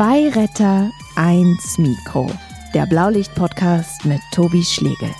[0.00, 2.30] Zwei Retter, eins Mikro.
[2.72, 5.10] Der Blaulicht-Podcast mit Tobi Schlegel.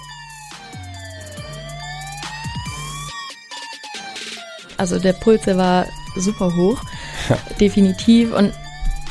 [4.79, 5.85] Also der Puls, war
[6.17, 6.83] super hoch,
[7.29, 7.37] ja.
[7.61, 8.33] definitiv.
[8.33, 8.55] Und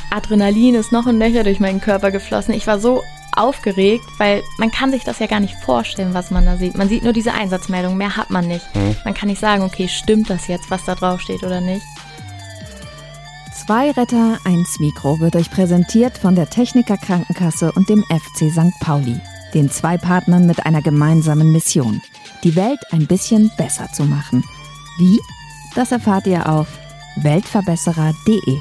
[0.09, 2.55] Adrenalin ist noch ein Löcher durch meinen Körper geflossen.
[2.55, 3.03] Ich war so
[3.37, 6.79] aufgeregt, weil man kann sich das ja gar nicht vorstellen, was man da sieht.
[6.79, 8.65] Man sieht nur diese Einsatzmeldung, mehr hat man nicht.
[8.75, 8.95] Mhm.
[9.05, 11.85] Man kann nicht sagen, okay, stimmt das jetzt, was da drauf steht oder nicht.
[13.69, 18.73] Zwei Retter, eins Mikro wird euch präsentiert von der Techniker Krankenkasse und dem FC St.
[18.79, 19.21] Pauli,
[19.53, 22.01] den zwei Partnern mit einer gemeinsamen Mission,
[22.43, 24.43] die Welt ein bisschen besser zu machen.
[24.97, 25.19] Wie?
[25.75, 26.67] Das erfahrt ihr auf
[27.17, 28.57] weltverbesserer.de.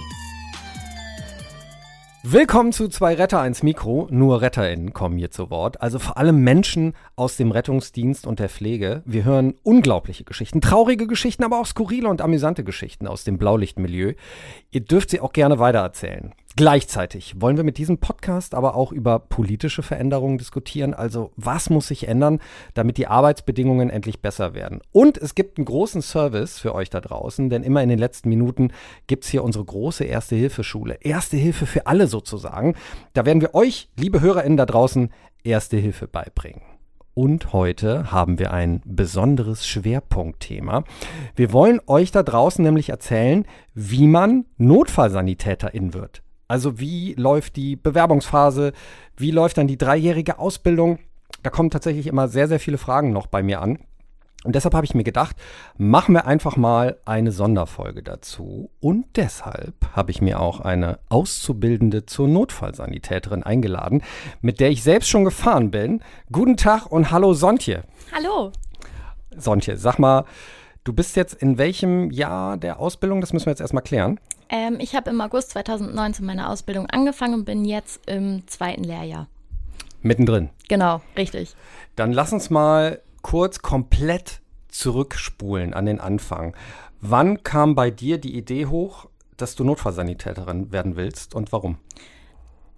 [2.30, 4.06] Willkommen zu zwei Retter, eins Mikro.
[4.10, 5.80] Nur RetterInnen kommen hier zu Wort.
[5.80, 9.00] Also vor allem Menschen aus dem Rettungsdienst und der Pflege.
[9.06, 14.12] Wir hören unglaubliche Geschichten, traurige Geschichten, aber auch skurrile und amüsante Geschichten aus dem Blaulichtmilieu.
[14.70, 16.34] Ihr dürft sie auch gerne weitererzählen.
[16.58, 20.92] Gleichzeitig wollen wir mit diesem Podcast aber auch über politische Veränderungen diskutieren.
[20.92, 22.40] Also was muss sich ändern,
[22.74, 24.80] damit die Arbeitsbedingungen endlich besser werden?
[24.90, 28.28] Und es gibt einen großen Service für euch da draußen, denn immer in den letzten
[28.28, 28.72] Minuten
[29.06, 30.98] gibt es hier unsere große Erste-Hilfe-Schule.
[31.00, 32.74] Erste Hilfe für alle sozusagen.
[33.12, 35.10] Da werden wir euch, liebe HörerInnen da draußen,
[35.44, 36.62] Erste Hilfe beibringen.
[37.14, 40.82] Und heute haben wir ein besonderes Schwerpunktthema.
[41.36, 46.22] Wir wollen euch da draußen nämlich erzählen, wie man Notfallsanitäterin wird.
[46.48, 48.72] Also wie läuft die Bewerbungsphase?
[49.16, 50.98] Wie läuft dann die dreijährige Ausbildung?
[51.42, 53.78] Da kommen tatsächlich immer sehr, sehr viele Fragen noch bei mir an.
[54.44, 55.36] Und deshalb habe ich mir gedacht,
[55.76, 58.70] machen wir einfach mal eine Sonderfolge dazu.
[58.80, 64.02] Und deshalb habe ich mir auch eine Auszubildende zur Notfallsanitäterin eingeladen,
[64.40, 66.02] mit der ich selbst schon gefahren bin.
[66.32, 67.82] Guten Tag und hallo Sontje.
[68.14, 68.52] Hallo.
[69.36, 70.24] Sontje, sag mal,
[70.84, 73.20] du bist jetzt in welchem Jahr der Ausbildung?
[73.20, 74.18] Das müssen wir jetzt erstmal klären.
[74.48, 79.28] Ähm, ich habe im August 2019 meine Ausbildung angefangen und bin jetzt im zweiten Lehrjahr.
[80.02, 80.50] Mittendrin.
[80.68, 81.54] Genau, richtig.
[81.96, 86.54] Dann lass uns mal kurz komplett zurückspulen an den Anfang.
[87.00, 89.06] Wann kam bei dir die Idee hoch,
[89.36, 91.78] dass du Notfallsanitäterin werden willst und warum?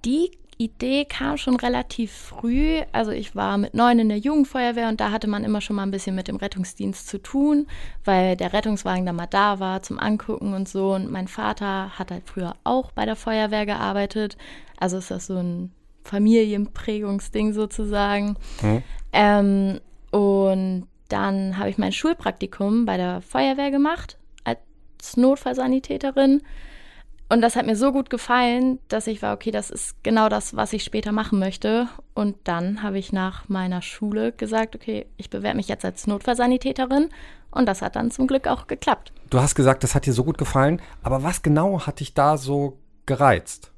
[0.05, 2.81] Die Idee kam schon relativ früh.
[2.93, 5.85] Also ich war mit neun in der Jugendfeuerwehr und da hatte man immer schon mal
[5.85, 7.67] ein bisschen mit dem Rettungsdienst zu tun,
[8.05, 10.93] weil der Rettungswagen da mal da war zum Angucken und so.
[10.93, 14.37] Und mein Vater hat halt früher auch bei der Feuerwehr gearbeitet.
[14.79, 15.73] Also ist das so ein
[16.05, 18.37] Familienprägungsding sozusagen.
[18.61, 18.83] Hm.
[19.13, 26.43] Ähm, und dann habe ich mein Schulpraktikum bei der Feuerwehr gemacht als Notfallsanitäterin.
[27.31, 30.57] Und das hat mir so gut gefallen, dass ich war, okay, das ist genau das,
[30.57, 31.87] was ich später machen möchte.
[32.13, 37.09] Und dann habe ich nach meiner Schule gesagt, okay, ich bewerbe mich jetzt als Notfallsanitäterin.
[37.53, 39.13] Und das hat dann zum Glück auch geklappt.
[39.31, 40.83] Du hast gesagt, das hat dir so gut gefallen.
[41.05, 43.71] Aber was genau hat dich da so gereizt?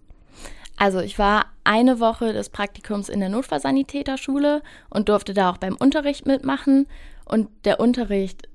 [0.78, 5.76] Also ich war eine Woche des Praktikums in der Notfallsanitäterschule und durfte da auch beim
[5.76, 6.86] Unterricht mitmachen.
[7.26, 8.48] Und der Unterricht,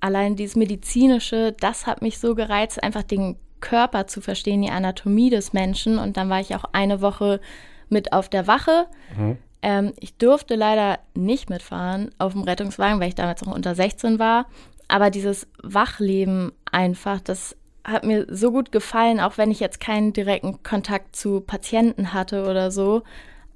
[0.00, 5.30] allein dieses medizinische, das hat mich so gereizt, einfach den Körper zu verstehen, die Anatomie
[5.30, 5.98] des Menschen.
[5.98, 7.40] Und dann war ich auch eine Woche
[7.88, 8.86] mit auf der Wache.
[9.16, 9.38] Mhm.
[9.62, 14.18] Ähm, ich durfte leider nicht mitfahren auf dem Rettungswagen, weil ich damals noch unter 16
[14.18, 14.46] war.
[14.88, 20.12] Aber dieses Wachleben einfach, das hat mir so gut gefallen, auch wenn ich jetzt keinen
[20.12, 23.02] direkten Kontakt zu Patienten hatte oder so.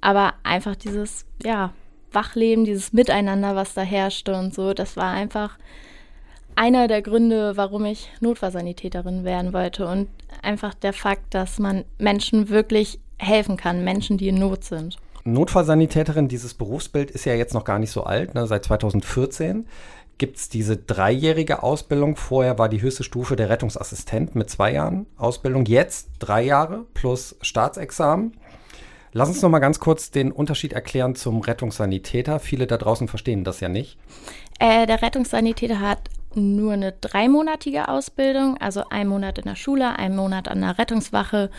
[0.01, 1.73] Aber einfach dieses, ja,
[2.11, 5.57] Wachleben, dieses Miteinander, was da herrschte und so, das war einfach
[6.57, 10.09] einer der Gründe, warum ich Notfallsanitäterin werden wollte und
[10.41, 14.97] einfach der Fakt, dass man Menschen wirklich helfen kann, Menschen, die in Not sind.
[15.23, 18.47] Notfallsanitäterin, dieses Berufsbild ist ja jetzt noch gar nicht so alt, ne?
[18.47, 19.67] seit 2014
[20.17, 22.15] gibt es diese dreijährige Ausbildung.
[22.15, 25.65] Vorher war die höchste Stufe der Rettungsassistent mit zwei Jahren Ausbildung.
[25.65, 28.35] Jetzt drei Jahre plus Staatsexamen.
[29.13, 32.39] Lass uns noch mal ganz kurz den Unterschied erklären zum Rettungssanitäter.
[32.39, 33.97] Viele da draußen verstehen das ja nicht.
[34.59, 40.15] Äh, der Rettungssanitäter hat nur eine dreimonatige Ausbildung, also ein Monat in der Schule, ein
[40.15, 41.49] Monat an der Rettungswache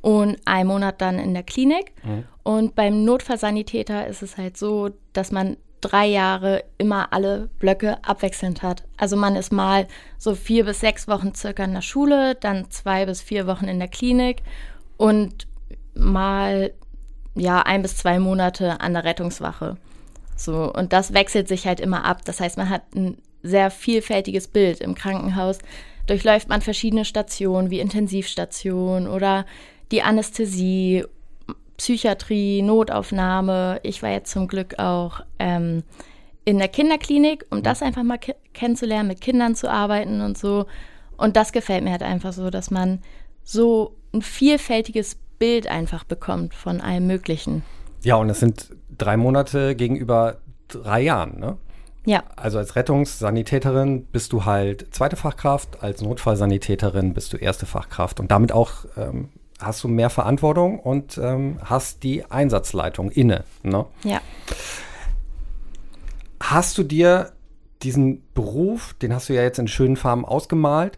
[0.00, 1.92] und ein Monat dann in der Klinik.
[2.04, 2.24] Mhm.
[2.42, 8.62] Und beim Notfallsanitäter ist es halt so, dass man drei Jahre immer alle Blöcke abwechselnd
[8.62, 8.84] hat.
[8.96, 9.86] Also man ist mal
[10.16, 13.78] so vier bis sechs Wochen circa in der Schule, dann zwei bis vier Wochen in
[13.78, 14.42] der Klinik
[14.96, 15.46] und
[15.94, 16.72] mal
[17.34, 19.76] ja ein bis zwei Monate an der Rettungswache.
[20.36, 22.24] So, und das wechselt sich halt immer ab.
[22.24, 24.80] Das heißt, man hat ein sehr vielfältiges Bild.
[24.80, 25.58] Im Krankenhaus
[26.06, 29.46] durchläuft man verschiedene Stationen wie Intensivstation oder
[29.92, 31.04] die Anästhesie,
[31.76, 33.80] Psychiatrie, Notaufnahme.
[33.82, 35.84] Ich war jetzt zum Glück auch ähm,
[36.44, 38.18] in der Kinderklinik, um das einfach mal
[38.52, 40.66] kennenzulernen, mit Kindern zu arbeiten und so.
[41.16, 43.00] Und das gefällt mir halt einfach so, dass man
[43.44, 47.62] so ein vielfältiges Bild einfach bekommt von allem Möglichen.
[48.02, 50.38] Ja, und es sind drei Monate gegenüber
[50.68, 51.58] drei Jahren, ne?
[52.08, 52.24] Ja.
[52.36, 58.30] Also als Rettungssanitäterin bist du halt zweite Fachkraft, als Notfallsanitäterin bist du erste Fachkraft und
[58.30, 59.28] damit auch ähm,
[59.60, 63.44] hast du mehr Verantwortung und ähm, hast die Einsatzleitung inne.
[63.62, 63.84] Ne?
[64.04, 64.22] Ja.
[66.40, 67.32] Hast du dir
[67.82, 70.96] diesen Beruf, den hast du ja jetzt in schönen Farben ausgemalt,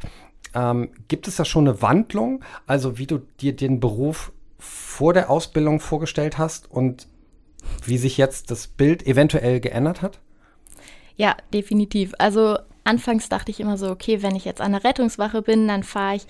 [0.54, 4.30] ähm, gibt es da schon eine Wandlung, also wie du dir den Beruf
[4.60, 7.08] vor der Ausbildung vorgestellt hast und
[7.84, 10.20] wie sich jetzt das Bild eventuell geändert hat?
[11.20, 12.14] Ja, definitiv.
[12.16, 15.82] Also anfangs dachte ich immer so, okay, wenn ich jetzt an der Rettungswache bin, dann
[15.82, 16.22] fahre ich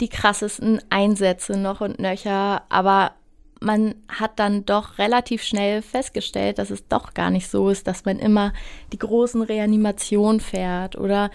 [0.00, 3.12] die krassesten Einsätze noch und nöcher, aber
[3.60, 8.04] man hat dann doch relativ schnell festgestellt, dass es doch gar nicht so ist, dass
[8.04, 8.52] man immer
[8.92, 11.30] die großen Reanimationen fährt oder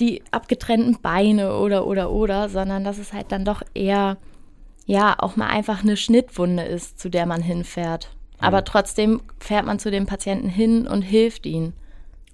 [0.00, 4.16] die abgetrennten Beine oder oder oder, sondern dass es halt dann doch eher
[4.86, 8.08] ja auch mal einfach eine Schnittwunde ist, zu der man hinfährt.
[8.40, 8.64] Aber mhm.
[8.64, 11.74] trotzdem fährt man zu dem Patienten hin und hilft ihnen.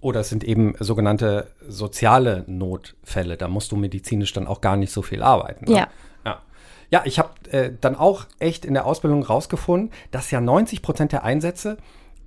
[0.00, 3.36] Oder es sind eben sogenannte soziale Notfälle.
[3.36, 5.66] Da musst du medizinisch dann auch gar nicht so viel arbeiten.
[5.66, 5.76] Ne?
[5.76, 5.88] Ja.
[6.24, 6.42] Ja.
[6.90, 11.12] Ja, ich habe äh, dann auch echt in der Ausbildung rausgefunden, dass ja 90 Prozent
[11.12, 11.76] der Einsätze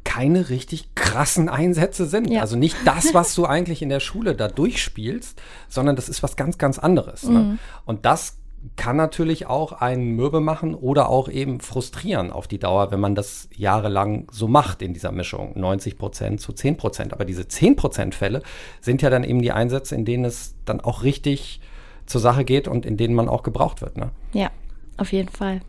[0.03, 2.29] keine richtig krassen Einsätze sind.
[2.29, 2.41] Ja.
[2.41, 6.35] Also nicht das, was du eigentlich in der Schule da durchspielst, sondern das ist was
[6.35, 7.23] ganz, ganz anderes.
[7.23, 7.39] Ne?
[7.39, 7.49] Mhm.
[7.49, 7.57] Ne?
[7.85, 8.37] Und das
[8.75, 13.15] kann natürlich auch einen mürbe machen oder auch eben frustrieren auf die Dauer, wenn man
[13.15, 15.51] das jahrelang so macht in dieser Mischung.
[15.55, 17.13] 90 Prozent zu 10 Prozent.
[17.13, 18.41] Aber diese 10 Prozent Fälle
[18.81, 21.61] sind ja dann eben die Einsätze, in denen es dann auch richtig
[22.05, 23.97] zur Sache geht und in denen man auch gebraucht wird.
[23.97, 24.11] Ne?
[24.33, 24.49] Ja,
[24.97, 25.61] auf jeden Fall.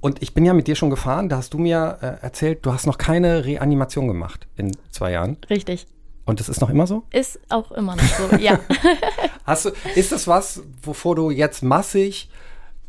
[0.00, 2.72] Und ich bin ja mit dir schon gefahren, da hast du mir äh, erzählt, du
[2.72, 5.36] hast noch keine Reanimation gemacht in zwei Jahren.
[5.48, 5.86] Richtig.
[6.32, 7.02] Und das ist noch immer so?
[7.10, 8.58] Ist auch immer noch so, ja.
[9.44, 12.30] hast du, ist das was, wovor du jetzt massig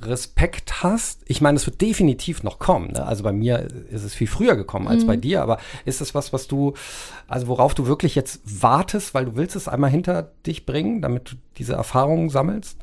[0.02, 1.20] Respekt hast?
[1.26, 2.94] Ich meine, es wird definitiv noch kommen.
[2.94, 3.06] Ne?
[3.06, 5.08] Also bei mir ist es viel früher gekommen als mhm.
[5.08, 6.74] bei dir, aber ist das was, was du,
[7.28, 11.34] also worauf du wirklich jetzt wartest, weil du willst es einmal hinter dich bringen, damit
[11.34, 12.78] du diese Erfahrungen sammelst?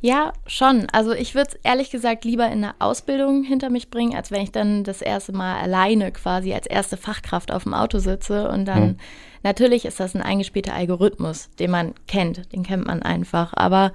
[0.00, 0.86] Ja, schon.
[0.92, 4.42] Also ich würde es ehrlich gesagt lieber in der Ausbildung hinter mich bringen, als wenn
[4.42, 8.48] ich dann das erste Mal alleine quasi als erste Fachkraft auf dem Auto sitze.
[8.48, 8.96] Und dann, hm.
[9.42, 13.54] natürlich ist das ein eingespielter Algorithmus, den man kennt, den kennt man einfach.
[13.54, 13.92] Aber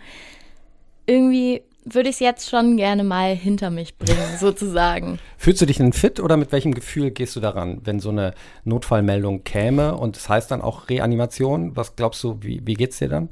[1.06, 5.20] irgendwie würde ich es jetzt schon gerne mal hinter mich bringen, sozusagen.
[5.38, 8.34] Fühlst du dich denn fit oder mit welchem Gefühl gehst du daran, wenn so eine
[8.66, 11.78] Notfallmeldung käme und das heißt dann auch Reanimation?
[11.78, 13.30] Was glaubst du, wie, wie geht's dir dann?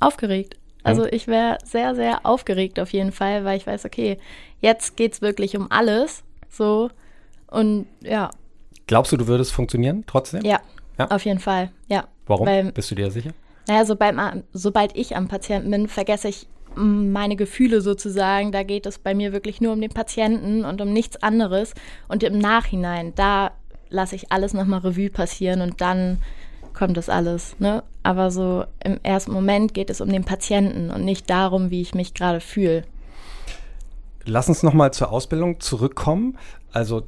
[0.00, 0.56] Aufgeregt.
[0.84, 4.18] Also ich wäre sehr, sehr aufgeregt auf jeden Fall, weil ich weiß, okay,
[4.60, 6.24] jetzt geht es wirklich um alles.
[6.48, 6.90] So.
[7.46, 8.30] Und ja.
[8.86, 10.44] Glaubst du, du würdest funktionieren trotzdem?
[10.44, 10.60] Ja,
[10.98, 11.10] ja?
[11.10, 11.70] auf jeden Fall.
[11.88, 12.08] Ja.
[12.26, 12.46] Warum?
[12.46, 13.30] Weil, Bist du dir sicher?
[13.68, 14.16] Naja, sobald,
[14.52, 18.52] sobald ich am Patienten bin, vergesse ich meine Gefühle sozusagen.
[18.52, 21.74] Da geht es bei mir wirklich nur um den Patienten und um nichts anderes.
[22.08, 23.52] Und im Nachhinein, da
[23.88, 26.18] lasse ich alles nochmal Revue passieren und dann
[26.72, 27.56] kommt das alles.
[27.58, 27.82] Ne?
[28.02, 31.94] Aber so im ersten Moment geht es um den Patienten und nicht darum, wie ich
[31.94, 32.84] mich gerade fühle.
[34.24, 36.38] Lass uns nochmal zur Ausbildung zurückkommen.
[36.72, 37.02] Also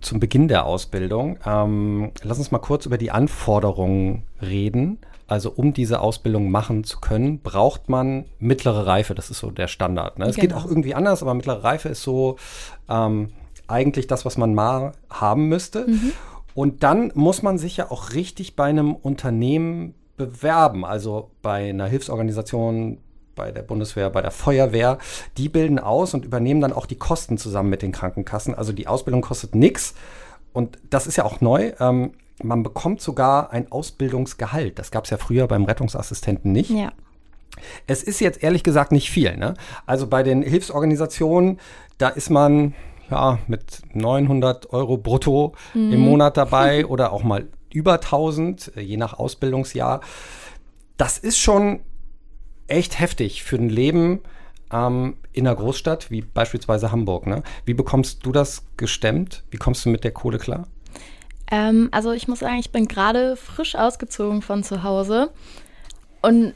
[0.00, 1.38] zum Beginn der Ausbildung.
[1.44, 4.98] Ähm, lass uns mal kurz über die Anforderungen reden.
[5.26, 9.14] Also um diese Ausbildung machen zu können, braucht man mittlere Reife.
[9.14, 10.18] Das ist so der Standard.
[10.18, 10.26] Ne?
[10.26, 10.48] Es genau.
[10.48, 12.36] geht auch irgendwie anders, aber mittlere Reife ist so
[12.88, 13.30] ähm,
[13.68, 15.86] eigentlich das, was man mal haben müsste.
[15.86, 16.12] Mhm.
[16.54, 19.94] Und dann muss man sich ja auch richtig bei einem Unternehmen
[20.26, 22.98] bewerben, also bei einer Hilfsorganisation,
[23.34, 24.98] bei der Bundeswehr, bei der Feuerwehr.
[25.38, 28.54] Die bilden aus und übernehmen dann auch die Kosten zusammen mit den Krankenkassen.
[28.54, 29.94] Also die Ausbildung kostet nichts.
[30.52, 31.72] Und das ist ja auch neu.
[31.80, 32.12] Ähm,
[32.42, 34.78] man bekommt sogar ein Ausbildungsgehalt.
[34.78, 36.70] Das gab es ja früher beim Rettungsassistenten nicht.
[36.70, 36.92] Ja.
[37.86, 39.36] Es ist jetzt ehrlich gesagt nicht viel.
[39.36, 39.54] Ne?
[39.86, 41.60] Also bei den Hilfsorganisationen,
[41.98, 42.74] da ist man
[43.10, 45.92] ja, mit 900 Euro brutto mhm.
[45.92, 50.00] im Monat dabei oder auch mal über 1000, äh, je nach Ausbildungsjahr.
[50.96, 51.80] Das ist schon
[52.66, 54.20] echt heftig für ein Leben
[54.72, 57.26] ähm, in einer Großstadt wie beispielsweise Hamburg.
[57.26, 57.42] Ne?
[57.64, 59.42] Wie bekommst du das gestemmt?
[59.50, 60.66] Wie kommst du mit der Kohle klar?
[61.50, 65.30] Ähm, also ich muss sagen, ich bin gerade frisch ausgezogen von zu Hause
[66.22, 66.54] und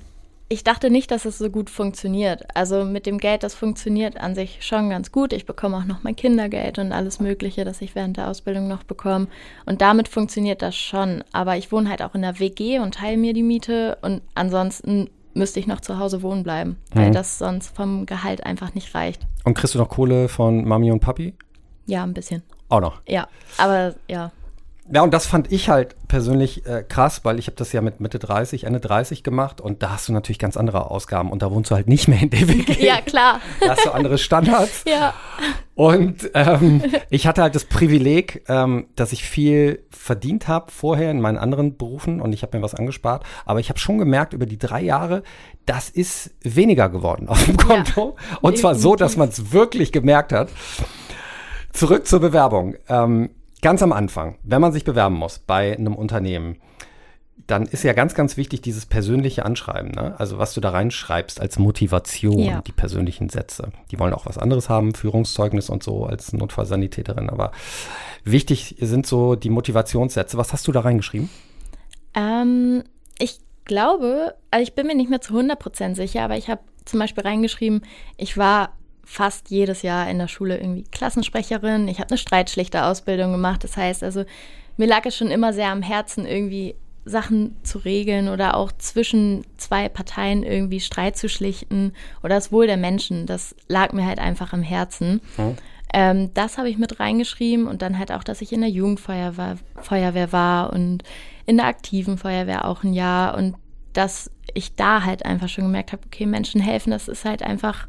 [0.55, 2.45] ich dachte nicht, dass es so gut funktioniert.
[2.55, 5.33] Also mit dem Geld, das funktioniert an sich schon ganz gut.
[5.33, 8.85] Ich bekomme auch noch mein Kindergeld und alles Mögliche, das ich während der Ausbildung noch
[8.85, 9.27] bekomme.
[9.67, 11.25] Und damit funktioniert das schon.
[11.33, 13.99] Aber ich wohne halt auch in der WG und teile mir die Miete.
[14.01, 17.15] Und ansonsten müsste ich noch zu Hause wohnen bleiben, weil mhm.
[17.15, 19.27] das sonst vom Gehalt einfach nicht reicht.
[19.43, 21.35] Und kriegst du noch Kohle von Mami und Papi?
[21.87, 22.45] Ja, ein bisschen.
[22.69, 23.03] Auch noch?
[23.09, 23.27] Ja,
[23.59, 24.31] aber ja.
[24.93, 28.01] Ja, und das fand ich halt persönlich äh, krass, weil ich habe das ja mit
[28.01, 31.51] Mitte 30, Ende 30 gemacht und da hast du natürlich ganz andere Ausgaben und da
[31.51, 32.75] wohnst du halt nicht mehr in der WG.
[32.85, 33.41] Ja, klar.
[33.61, 34.85] Da hast du andere Standards.
[34.87, 35.15] ja.
[35.75, 41.21] Und ähm, ich hatte halt das Privileg, ähm, dass ich viel verdient habe vorher in
[41.21, 43.25] meinen anderen Berufen und ich habe mir was angespart.
[43.47, 45.23] Aber ich habe schon gemerkt über die drei Jahre,
[45.65, 48.17] das ist weniger geworden auf dem Konto.
[48.31, 50.51] Ja, und zwar so, dass man es wirklich gemerkt hat.
[51.73, 52.77] Zurück zur Bewerbung.
[52.89, 53.31] Ähm,
[53.65, 56.59] ganz am Anfang, wenn man sich bewerben muss bei einem Unternehmen,
[57.47, 59.91] dann ist ja ganz, ganz wichtig dieses persönliche Anschreiben.
[59.91, 60.15] Ne?
[60.19, 62.61] Also was du da reinschreibst als Motivation, ja.
[62.61, 63.71] die persönlichen Sätze.
[63.91, 67.31] Die wollen auch was anderes haben, Führungszeugnis und so als Notfallsanitäterin.
[67.31, 67.53] Aber
[68.23, 70.37] wichtig sind so die Motivationssätze.
[70.37, 71.31] Was hast du da reingeschrieben?
[72.15, 72.85] Ähm,
[73.19, 77.01] ich glaube, also ich bin mir nicht mehr zu 100% sicher, aber ich habe zum
[77.01, 77.81] Beispiel reingeschrieben,
[78.19, 78.75] ich war
[79.05, 81.89] fast jedes Jahr in der Schule irgendwie Klassensprecherin.
[81.89, 83.65] Ich habe eine Streitschlichter-Ausbildung gemacht.
[83.65, 84.25] Das heißt also,
[84.77, 89.45] mir lag es schon immer sehr am Herzen, irgendwie Sachen zu regeln oder auch zwischen
[89.57, 91.93] zwei Parteien irgendwie Streit zu schlichten
[92.23, 93.27] oder das Wohl der Menschen.
[93.27, 95.21] Das lag mir halt einfach am Herzen.
[95.37, 95.57] Mhm.
[95.93, 99.59] Ähm, das habe ich mit reingeschrieben und dann halt auch, dass ich in der Jugendfeuerwehr
[99.81, 101.03] Feuerwehr war und
[101.47, 103.55] in der aktiven Feuerwehr auch ein Jahr und
[103.93, 107.87] dass ich da halt einfach schon gemerkt habe, okay, Menschen helfen, das ist halt einfach,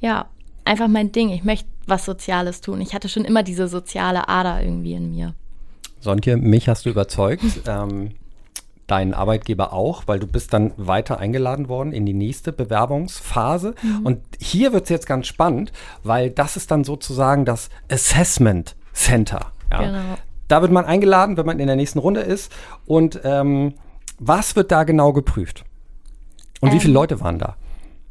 [0.00, 0.28] ja,
[0.68, 1.30] einfach mein Ding.
[1.30, 2.80] Ich möchte was Soziales tun.
[2.80, 5.34] Ich hatte schon immer diese soziale Ader irgendwie in mir.
[6.00, 7.42] Sontje, mich hast du überzeugt.
[7.66, 8.10] ähm,
[8.86, 13.74] deinen Arbeitgeber auch, weil du bist dann weiter eingeladen worden in die nächste Bewerbungsphase.
[13.82, 14.06] Mhm.
[14.06, 15.72] Und hier wird es jetzt ganz spannend,
[16.02, 19.52] weil das ist dann sozusagen das Assessment Center.
[19.70, 19.82] Ja.
[19.82, 20.18] Genau.
[20.48, 22.50] Da wird man eingeladen, wenn man in der nächsten Runde ist.
[22.86, 23.74] Und ähm,
[24.18, 25.64] was wird da genau geprüft?
[26.60, 27.56] Und ähm, wie viele Leute waren da?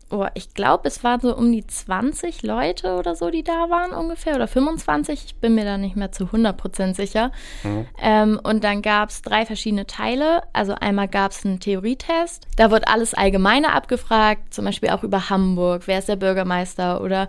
[0.09, 3.91] Oh, ich glaube, es waren so um die 20 Leute oder so, die da waren
[3.91, 5.25] ungefähr, oder 25.
[5.25, 7.31] Ich bin mir da nicht mehr zu 100% sicher.
[7.63, 7.85] Mhm.
[8.01, 10.43] Ähm, und dann gab es drei verschiedene Teile.
[10.53, 12.47] Also einmal gab es einen Theorietest.
[12.55, 15.83] Da wird alles Allgemeine abgefragt, zum Beispiel auch über Hamburg.
[15.87, 17.01] Wer ist der Bürgermeister?
[17.01, 17.27] Oder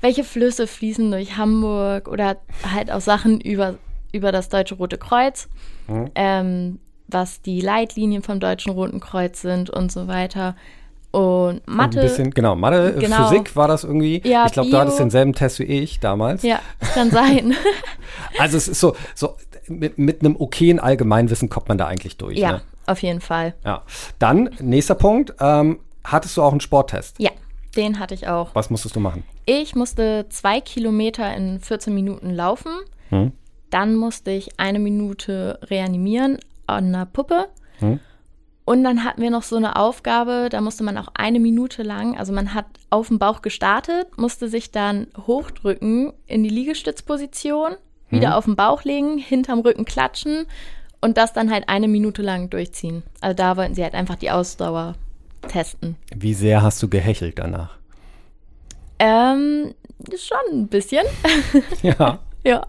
[0.00, 2.08] welche Flüsse fließen durch Hamburg?
[2.08, 2.38] Oder
[2.72, 3.74] halt auch Sachen über,
[4.12, 5.48] über das Deutsche Rote Kreuz.
[5.88, 6.10] Mhm.
[6.14, 10.56] Ähm, was die Leitlinien vom Deutschen Roten Kreuz sind und so weiter.
[11.14, 12.00] Und Mathe.
[12.00, 13.28] Ein bisschen, genau, Mathe, genau.
[13.28, 14.20] Physik war das irgendwie.
[14.24, 16.42] Ja, ich glaube, du hattest denselben Test wie ich damals.
[16.42, 16.58] Ja,
[16.92, 17.54] kann sein.
[18.40, 19.36] also es ist so, so
[19.68, 22.36] mit, mit einem okayen Allgemeinwissen kommt man da eigentlich durch.
[22.36, 22.62] Ja, ne?
[22.86, 23.54] auf jeden Fall.
[23.64, 23.82] Ja.
[24.18, 27.14] Dann, nächster Punkt, ähm, hattest du auch einen Sporttest?
[27.20, 27.30] Ja,
[27.76, 28.52] den hatte ich auch.
[28.56, 29.22] Was musstest du machen?
[29.46, 32.72] Ich musste zwei Kilometer in 14 Minuten laufen.
[33.10, 33.30] Hm.
[33.70, 37.46] Dann musste ich eine Minute reanimieren an einer Puppe.
[37.78, 38.00] Hm.
[38.64, 42.16] Und dann hatten wir noch so eine Aufgabe, da musste man auch eine Minute lang,
[42.16, 47.76] also man hat auf dem Bauch gestartet, musste sich dann hochdrücken in die Liegestützposition,
[48.08, 48.34] wieder mhm.
[48.34, 50.46] auf den Bauch legen, hinterm Rücken klatschen
[51.02, 53.02] und das dann halt eine Minute lang durchziehen.
[53.20, 54.94] Also da wollten sie halt einfach die Ausdauer
[55.48, 55.96] testen.
[56.14, 57.76] Wie sehr hast du gehechelt danach?
[58.98, 59.74] Ähm,
[60.16, 61.04] schon ein bisschen.
[61.82, 62.20] Ja.
[62.44, 62.66] ja.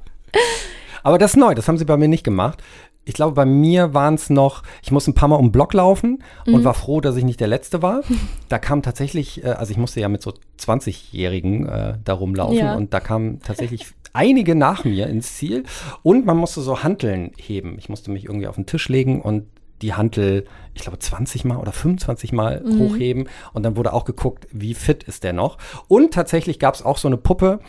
[1.04, 2.62] Aber das ist neu, das haben sie bei mir nicht gemacht
[3.06, 5.74] ich glaube, bei mir waren es noch, ich musste ein paar Mal um den Block
[5.74, 6.64] laufen und mhm.
[6.64, 8.02] war froh, dass ich nicht der Letzte war.
[8.50, 12.76] Da kam tatsächlich, äh, also ich musste ja mit so 20-Jährigen äh, da rumlaufen ja.
[12.76, 15.64] und da kamen tatsächlich einige nach mir ins Ziel
[16.04, 17.76] und man musste so Hanteln heben.
[17.78, 19.46] Ich musste mich irgendwie auf den Tisch legen und
[19.82, 22.80] die Hantel, ich glaube, 20 Mal oder 25 Mal mhm.
[22.80, 23.30] hochheben.
[23.54, 25.58] Und dann wurde auch geguckt, wie fit ist der noch.
[25.88, 27.60] Und tatsächlich gab es auch so eine Puppe,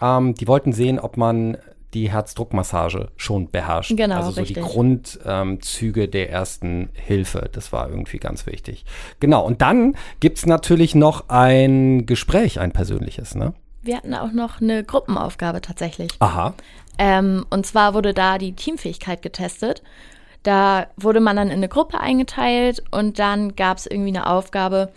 [0.00, 1.56] ähm, die wollten sehen, ob man
[1.94, 3.96] die Herzdruckmassage schon beherrscht.
[3.96, 4.56] Genau, also so richtig.
[4.56, 7.50] die Grundzüge ähm, der ersten Hilfe.
[7.52, 8.84] Das war irgendwie ganz wichtig.
[9.20, 9.44] Genau.
[9.44, 13.54] Und dann gibt es natürlich noch ein Gespräch, ein persönliches, ne?
[13.82, 16.10] Wir hatten auch noch eine Gruppenaufgabe tatsächlich.
[16.20, 16.54] Aha.
[16.98, 19.82] Ähm, und zwar wurde da die Teamfähigkeit getestet.
[20.42, 24.92] Da wurde man dann in eine Gruppe eingeteilt und dann gab es irgendwie eine Aufgabe.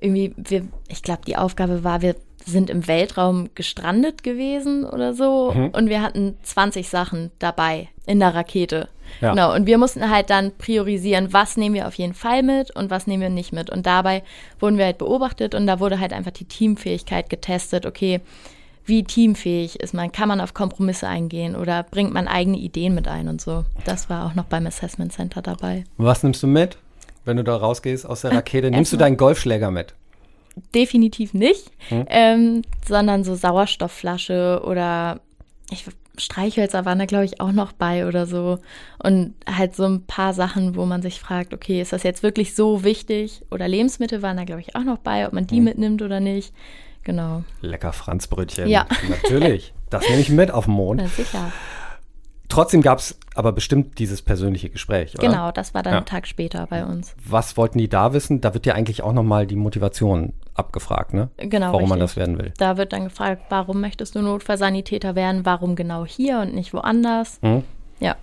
[0.00, 5.52] Irgendwie, wir, ich glaube, die Aufgabe war, wir sind im Weltraum gestrandet gewesen oder so
[5.52, 5.68] mhm.
[5.68, 8.88] und wir hatten 20 Sachen dabei in der Rakete.
[9.20, 9.30] Ja.
[9.30, 12.90] Genau, und wir mussten halt dann priorisieren, was nehmen wir auf jeden Fall mit und
[12.90, 13.70] was nehmen wir nicht mit.
[13.70, 14.22] Und dabei
[14.58, 17.86] wurden wir halt beobachtet und da wurde halt einfach die Teamfähigkeit getestet.
[17.86, 18.20] Okay,
[18.84, 20.10] wie teamfähig ist man?
[20.10, 23.64] Kann man auf Kompromisse eingehen oder bringt man eigene Ideen mit ein und so?
[23.84, 25.84] Das war auch noch beim Assessment Center dabei.
[25.98, 26.78] Was nimmst du mit,
[27.24, 28.70] wenn du da rausgehst aus der Rakete?
[28.70, 29.94] Nimmst du deinen Golfschläger mit?
[30.74, 32.04] Definitiv nicht, hm.
[32.08, 35.20] ähm, sondern so Sauerstoffflasche oder
[35.70, 35.86] ich,
[36.18, 38.58] Streichhölzer waren da, glaube ich, auch noch bei oder so.
[39.02, 42.54] Und halt so ein paar Sachen, wo man sich fragt, okay, ist das jetzt wirklich
[42.54, 43.42] so wichtig?
[43.50, 45.64] Oder Lebensmittel waren da, glaube ich, auch noch bei, ob man die hm.
[45.64, 46.52] mitnimmt oder nicht.
[47.04, 47.44] Genau.
[47.60, 48.68] Lecker Franzbrötchen.
[48.68, 48.86] Ja.
[49.08, 49.72] Natürlich.
[49.90, 51.00] Das nehme ich mit auf den Mond.
[51.02, 51.52] Na, sicher.
[52.48, 55.26] trotzdem gab es aber bestimmt dieses persönliche Gespräch, oder?
[55.26, 55.98] Genau, das war dann ja.
[55.98, 57.14] einen Tag später bei uns.
[57.24, 58.40] Was wollten die da wissen?
[58.40, 61.30] Da wird ja eigentlich auch nochmal die Motivation abgefragt, ne?
[61.38, 61.66] Genau.
[61.66, 61.88] Warum richtig.
[61.90, 62.52] man das werden will.
[62.58, 65.44] Da wird dann gefragt, warum möchtest du Notfallsanitäter werden?
[65.46, 67.38] Warum genau hier und nicht woanders?
[67.42, 67.64] Mhm.
[68.00, 68.16] Ja.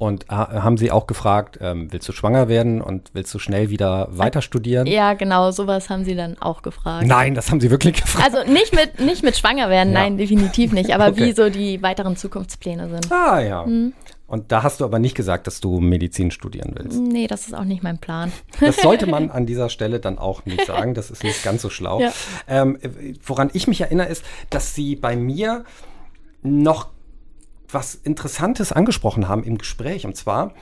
[0.00, 4.08] Und haben Sie auch gefragt, ähm, willst du schwanger werden und willst du schnell wieder
[4.10, 4.86] weiter studieren?
[4.86, 7.06] Ja, genau, sowas haben Sie dann auch gefragt.
[7.06, 8.24] Nein, das haben Sie wirklich gefragt.
[8.24, 10.00] Also nicht mit, nicht mit schwanger werden, ja.
[10.00, 11.26] nein, definitiv nicht, aber okay.
[11.26, 13.12] wie so die weiteren Zukunftspläne sind.
[13.12, 13.66] Ah ja.
[13.66, 13.92] Hm.
[14.30, 17.00] Und da hast du aber nicht gesagt, dass du Medizin studieren willst.
[17.00, 18.30] Nee, das ist auch nicht mein Plan.
[18.60, 20.94] Das sollte man an dieser Stelle dann auch nicht sagen.
[20.94, 22.00] Das ist nicht ganz so schlau.
[22.00, 22.12] Ja.
[22.46, 22.78] Ähm,
[23.26, 25.64] woran ich mich erinnere, ist, dass sie bei mir
[26.42, 26.90] noch
[27.68, 30.06] was Interessantes angesprochen haben im Gespräch.
[30.06, 30.54] Und zwar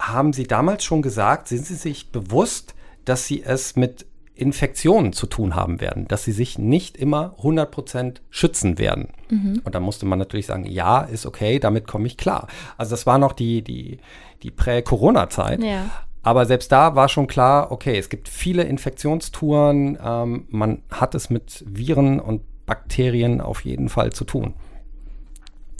[0.00, 2.74] haben Sie damals schon gesagt, sind Sie sich bewusst,
[3.04, 8.16] dass Sie es mit Infektionen zu tun haben werden, dass sie sich nicht immer 100%
[8.30, 9.08] schützen werden.
[9.28, 9.60] Mhm.
[9.64, 12.48] Und da musste man natürlich sagen, ja, ist okay, damit komme ich klar.
[12.78, 13.98] Also das war noch die, die,
[14.42, 15.62] die Prä-Corona-Zeit.
[15.62, 15.90] Ja.
[16.22, 21.30] Aber selbst da war schon klar, okay, es gibt viele Infektionstouren, ähm, man hat es
[21.30, 24.54] mit Viren und Bakterien auf jeden Fall zu tun.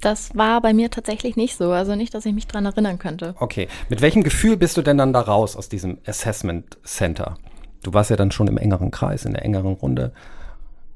[0.01, 1.71] Das war bei mir tatsächlich nicht so.
[1.71, 3.37] Also nicht, dass ich mich daran erinnern könnte.
[3.39, 3.69] Okay.
[3.89, 7.37] Mit welchem Gefühl bist du denn dann da raus aus diesem Assessment Center?
[7.83, 10.13] Du warst ja dann schon im engeren Kreis, in der engeren Runde.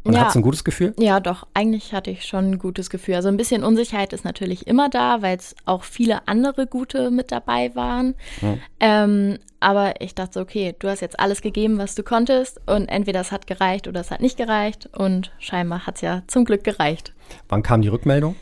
[0.05, 0.21] Und ja.
[0.21, 0.95] hattest ein gutes Gefühl?
[1.01, 1.49] Ja, doch.
[1.53, 3.17] Eigentlich hatte ich schon ein gutes Gefühl.
[3.17, 7.33] Also ein bisschen Unsicherheit ist natürlich immer da, weil es auch viele andere gute mit
[7.33, 8.15] dabei waren.
[8.39, 8.61] Hm.
[8.79, 12.61] Ähm, aber ich dachte, okay, du hast jetzt alles gegeben, was du konntest.
[12.67, 14.89] Und entweder es hat gereicht oder es hat nicht gereicht.
[14.97, 17.13] Und scheinbar hat es ja zum Glück gereicht.
[17.49, 18.37] Wann kam die Rückmeldung?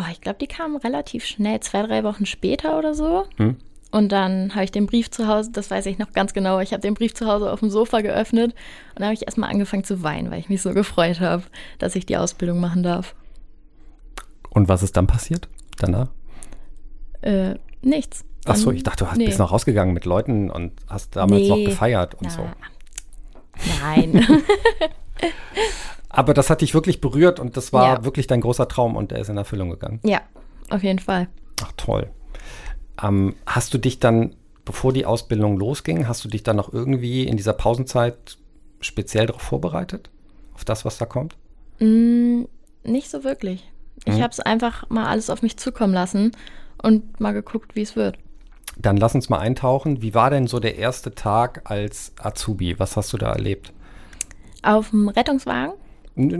[0.00, 3.24] oh, ich glaube, die kamen relativ schnell, zwei, drei Wochen später oder so.
[3.36, 3.56] Hm.
[3.90, 6.72] Und dann habe ich den Brief zu Hause, das weiß ich noch ganz genau, ich
[6.72, 8.54] habe den Brief zu Hause auf dem Sofa geöffnet
[8.96, 11.42] und habe ich erstmal angefangen zu weinen, weil ich mich so gefreut habe,
[11.78, 13.14] dass ich die Ausbildung machen darf.
[14.50, 16.08] Und was ist dann passiert danach?
[17.22, 18.24] Äh, nichts.
[18.46, 19.26] Ach so, ich dachte, du hast, nee.
[19.26, 21.48] bist noch rausgegangen mit Leuten und hast damals nee.
[21.48, 22.48] noch gefeiert und Na, so.
[23.82, 24.26] Nein.
[26.08, 28.04] Aber das hat dich wirklich berührt und das war ja.
[28.04, 30.00] wirklich dein großer Traum und der ist in Erfüllung gegangen.
[30.02, 30.22] Ja,
[30.70, 31.28] auf jeden Fall.
[31.62, 32.10] Ach toll.
[33.02, 34.34] Ähm, hast du dich dann,
[34.64, 38.38] bevor die Ausbildung losging, hast du dich dann noch irgendwie in dieser Pausenzeit
[38.80, 40.10] speziell darauf vorbereitet?
[40.54, 41.36] Auf das, was da kommt?
[41.78, 42.44] Mm,
[42.84, 43.70] nicht so wirklich.
[44.04, 44.22] Ich mhm.
[44.22, 46.32] habe es einfach mal alles auf mich zukommen lassen
[46.82, 48.18] und mal geguckt, wie es wird.
[48.78, 50.00] Dann lass uns mal eintauchen.
[50.00, 52.78] Wie war denn so der erste Tag als Azubi?
[52.78, 53.72] Was hast du da erlebt?
[54.62, 55.74] Auf dem Rettungswagen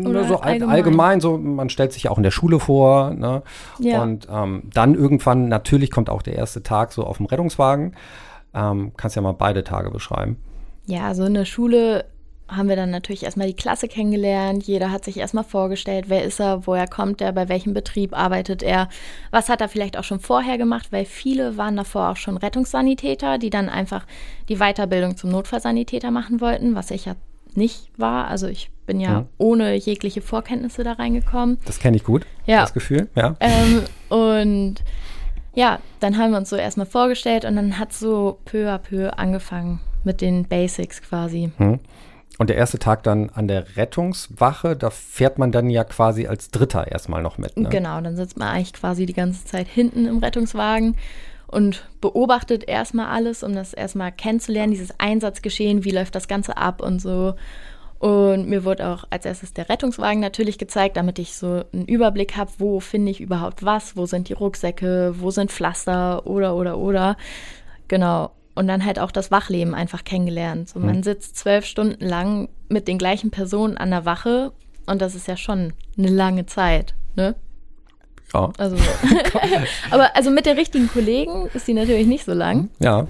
[0.06, 0.76] oder so allgemein.
[0.76, 1.20] allgemein.
[1.20, 3.42] so man stellt sich auch in der Schule vor, ne?
[3.78, 4.02] Ja.
[4.02, 7.94] Und ähm, dann irgendwann, natürlich kommt auch der erste Tag so auf dem Rettungswagen.
[8.52, 10.36] Ähm, kannst ja mal beide Tage beschreiben.
[10.86, 12.04] Ja, also in der Schule
[12.50, 14.64] haben wir dann natürlich erstmal die Klasse kennengelernt.
[14.64, 18.62] Jeder hat sich erstmal vorgestellt, wer ist er, woher kommt er, bei welchem Betrieb arbeitet
[18.62, 18.88] er,
[19.30, 23.38] was hat er vielleicht auch schon vorher gemacht, weil viele waren davor auch schon Rettungssanitäter,
[23.38, 24.04] die dann einfach
[24.48, 27.14] die Weiterbildung zum Notfallsanitäter machen wollten, was ich ja
[27.56, 28.28] nicht war.
[28.28, 29.26] Also ich bin ja mhm.
[29.38, 31.58] ohne jegliche Vorkenntnisse da reingekommen.
[31.64, 32.60] Das kenne ich gut, ja.
[32.60, 33.36] das Gefühl, ja.
[33.40, 34.76] Ähm, und
[35.54, 39.10] ja, dann haben wir uns so erstmal vorgestellt und dann hat so peu à peu
[39.16, 41.50] angefangen mit den Basics quasi.
[41.58, 41.80] Mhm.
[42.38, 46.50] Und der erste Tag dann an der Rettungswache, da fährt man dann ja quasi als
[46.50, 47.56] Dritter erstmal noch mit.
[47.58, 47.68] Ne?
[47.68, 50.96] Genau, dann sitzt man eigentlich quasi die ganze Zeit hinten im Rettungswagen
[51.50, 56.80] und beobachtet erstmal alles, um das erstmal kennenzulernen, dieses Einsatzgeschehen, wie läuft das Ganze ab
[56.80, 57.34] und so.
[57.98, 62.36] Und mir wurde auch als erstes der Rettungswagen natürlich gezeigt, damit ich so einen Überblick
[62.36, 66.78] habe, wo finde ich überhaupt was, wo sind die Rucksäcke, wo sind Pflaster oder oder
[66.78, 67.16] oder.
[67.88, 68.30] Genau.
[68.54, 70.68] Und dann halt auch das Wachleben einfach kennengelernt.
[70.70, 71.02] So, man hm.
[71.02, 74.52] sitzt zwölf Stunden lang mit den gleichen Personen an der Wache
[74.86, 77.34] und das ist ja schon eine lange Zeit, ne?
[78.32, 78.52] Ja.
[78.58, 78.76] Also,
[79.90, 82.70] aber also mit den richtigen Kollegen ist die natürlich nicht so lang.
[82.78, 83.06] Ja.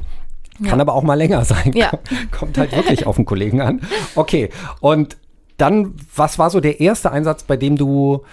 [0.59, 0.81] Kann ja.
[0.81, 1.73] aber auch mal länger sein.
[1.75, 1.91] Ja.
[2.31, 3.81] Kommt halt wirklich auf den Kollegen an.
[4.15, 4.51] Okay.
[4.81, 5.17] Und
[5.57, 8.25] dann, was war so der erste Einsatz, bei dem du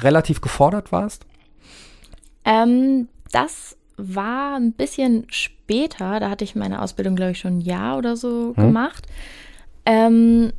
[0.00, 1.26] relativ gefordert warst?
[2.44, 6.20] Ähm, das war ein bisschen später.
[6.20, 8.66] Da hatte ich meine Ausbildung, glaube ich, schon ein Jahr oder so hm.
[8.66, 9.06] gemacht.
[9.86, 10.52] Ähm,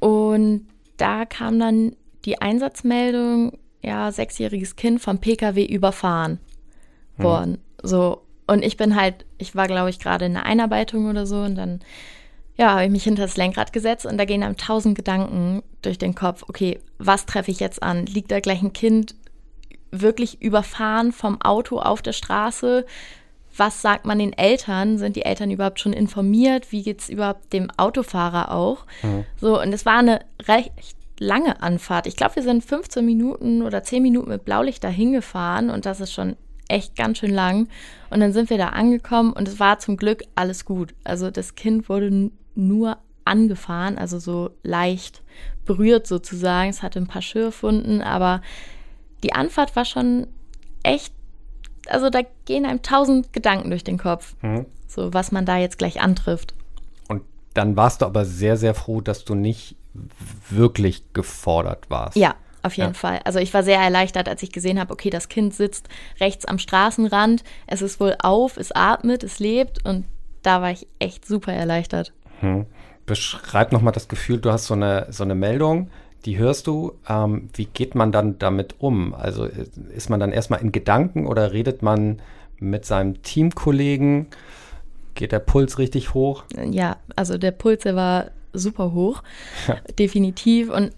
[0.00, 6.38] und da kam dann die Einsatzmeldung, ja, sechsjähriges Kind vom Pkw überfahren
[7.16, 7.24] hm.
[7.24, 7.58] worden.
[7.82, 8.22] So.
[8.46, 11.54] Und ich bin halt, ich war, glaube ich, gerade in der Einarbeitung oder so und
[11.54, 11.80] dann,
[12.56, 15.98] ja, habe ich mich hinter das Lenkrad gesetzt und da gehen einem tausend Gedanken durch
[15.98, 16.44] den Kopf.
[16.48, 18.06] Okay, was treffe ich jetzt an?
[18.06, 19.14] Liegt da gleich ein Kind
[19.90, 22.86] wirklich überfahren vom Auto auf der Straße?
[23.56, 24.98] Was sagt man den Eltern?
[24.98, 26.72] Sind die Eltern überhaupt schon informiert?
[26.72, 28.86] Wie geht es überhaupt dem Autofahrer auch?
[29.02, 29.24] Mhm.
[29.40, 32.06] So, und es war eine recht lange Anfahrt.
[32.06, 36.00] Ich glaube, wir sind 15 Minuten oder 10 Minuten mit Blaulicht dahin gefahren und das
[36.00, 36.36] ist schon
[36.68, 37.68] echt ganz schön lang.
[38.10, 40.94] Und dann sind wir da angekommen und es war zum Glück alles gut.
[41.04, 45.22] Also das Kind wurde nur angefahren, also so leicht
[45.64, 46.70] berührt sozusagen.
[46.70, 48.42] Es hatte ein paar Schürfwunden, aber
[49.22, 50.26] die Anfahrt war schon
[50.82, 51.12] echt,
[51.88, 54.66] also da gehen einem tausend Gedanken durch den Kopf, mhm.
[54.86, 56.54] so was man da jetzt gleich antrifft.
[57.54, 59.76] Dann warst du aber sehr, sehr froh, dass du nicht
[60.50, 62.16] wirklich gefordert warst.
[62.16, 62.94] Ja, auf jeden ja.
[62.94, 63.20] Fall.
[63.24, 65.88] Also ich war sehr erleichtert, als ich gesehen habe, okay, das Kind sitzt
[66.20, 70.04] rechts am Straßenrand, es ist wohl auf, es atmet, es lebt und
[70.42, 72.12] da war ich echt super erleichtert.
[72.40, 72.66] Hm.
[73.06, 75.90] Beschreib nochmal das Gefühl, du hast so eine, so eine Meldung,
[76.24, 76.92] die hörst du.
[77.08, 79.14] Ähm, wie geht man dann damit um?
[79.14, 82.20] Also ist man dann erstmal in Gedanken oder redet man
[82.58, 84.26] mit seinem Teamkollegen?
[85.18, 86.44] Geht der Puls richtig hoch?
[86.70, 89.24] Ja, also der Puls, der war super hoch,
[89.66, 89.74] ja.
[89.98, 90.70] definitiv.
[90.70, 90.92] Und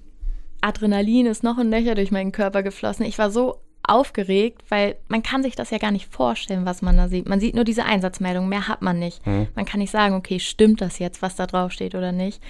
[0.60, 3.06] Adrenalin ist noch ein Löcher durch meinen Körper geflossen.
[3.06, 6.98] Ich war so aufgeregt, weil man kann sich das ja gar nicht vorstellen, was man
[6.98, 7.30] da sieht.
[7.30, 9.26] Man sieht nur diese Einsatzmeldung, mehr hat man nicht.
[9.26, 9.48] Mhm.
[9.54, 12.42] Man kann nicht sagen, okay, stimmt das jetzt, was da drauf steht oder nicht.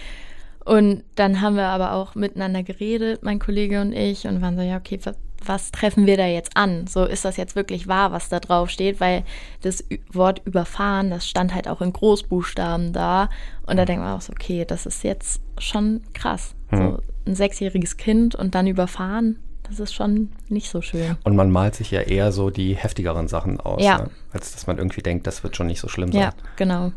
[0.64, 4.62] Und dann haben wir aber auch miteinander geredet, mein Kollege und ich, und waren so,
[4.62, 6.86] ja, okay, was, was treffen wir da jetzt an?
[6.86, 9.24] So ist das jetzt wirklich wahr, was da drauf steht, weil
[9.62, 13.28] das Wort überfahren, das stand halt auch in Großbuchstaben da.
[13.66, 16.54] Und da denkt man auch so, okay, das ist jetzt schon krass.
[16.70, 16.76] Mhm.
[16.76, 19.38] So ein sechsjähriges Kind und dann überfahren,
[19.70, 21.16] das ist schon nicht so schön.
[21.22, 23.98] Und man malt sich ja eher so die heftigeren Sachen aus, ja.
[23.98, 24.10] ne?
[24.32, 26.22] als dass man irgendwie denkt, das wird schon nicht so schlimm sein.
[26.22, 26.92] Ja, genau.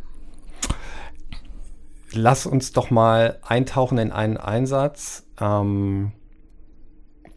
[2.14, 6.12] Lass uns doch mal eintauchen in einen Einsatz, ähm,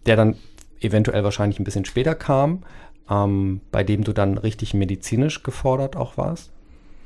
[0.06, 0.36] der dann
[0.80, 2.62] eventuell wahrscheinlich ein bisschen später kam,
[3.10, 6.50] ähm, bei dem du dann richtig medizinisch gefordert auch warst.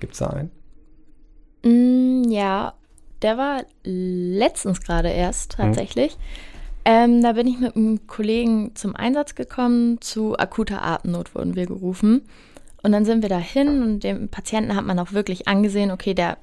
[0.01, 0.51] Gibt es da einen?
[1.63, 2.75] Mm, ja,
[3.23, 5.67] der war letztens gerade erst hm.
[5.67, 6.13] tatsächlich.
[6.13, 6.21] Hm.
[6.85, 10.01] Ähm, da bin ich mit einem Kollegen zum Einsatz gekommen.
[10.01, 12.23] Zu akuter Atemnot wurden wir gerufen.
[12.83, 16.39] Und dann sind wir dahin und dem Patienten hat man auch wirklich angesehen, okay, der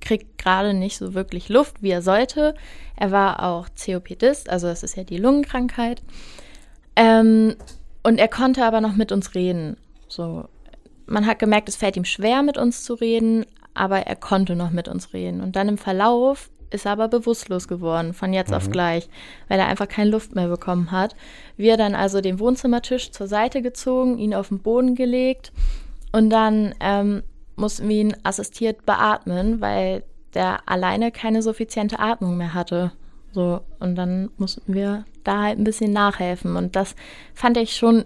[0.00, 2.54] kriegt gerade nicht so wirklich Luft, wie er sollte.
[2.96, 6.02] Er war auch COPDist, also das ist ja die Lungenkrankheit.
[7.00, 7.56] Ähm,
[8.02, 9.78] und er konnte aber noch mit uns reden.
[10.06, 10.44] So,
[11.06, 14.70] man hat gemerkt, es fällt ihm schwer, mit uns zu reden, aber er konnte noch
[14.70, 15.40] mit uns reden.
[15.40, 18.56] Und dann im Verlauf ist er aber bewusstlos geworden, von jetzt mhm.
[18.56, 19.08] auf gleich,
[19.48, 21.16] weil er einfach keine Luft mehr bekommen hat.
[21.56, 25.52] Wir dann also den Wohnzimmertisch zur Seite gezogen, ihn auf den Boden gelegt
[26.12, 27.22] und dann ähm,
[27.56, 32.92] mussten wir ihn assistiert beatmen, weil der alleine keine suffiziente Atmung mehr hatte.
[33.32, 36.56] So, und dann mussten wir da halt ein bisschen nachhelfen.
[36.56, 36.96] Und das
[37.34, 38.04] fand ich schon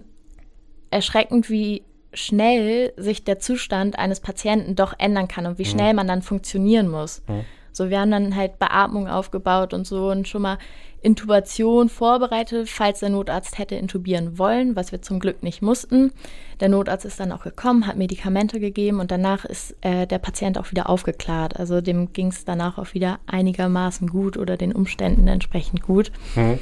[0.91, 1.83] erschreckend, wie
[2.13, 5.69] schnell sich der Zustand eines Patienten doch ändern kann und wie mhm.
[5.69, 7.21] schnell man dann funktionieren muss.
[7.27, 7.45] Mhm.
[7.75, 10.57] So, wir haben dann halt Beatmung aufgebaut und so und schon mal
[11.01, 16.13] Intubation vorbereitet, falls der Notarzt hätte intubieren wollen, was wir zum Glück nicht mussten.
[16.61, 20.57] Der Notarzt ist dann auch gekommen, hat Medikamente gegeben und danach ist äh, der Patient
[20.57, 21.59] auch wieder aufgeklärt.
[21.59, 26.13] Also dem ging es danach auch wieder einigermaßen gut oder den Umständen entsprechend gut.
[26.35, 26.59] Mhm.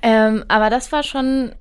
[0.00, 1.52] Ähm, aber das war schon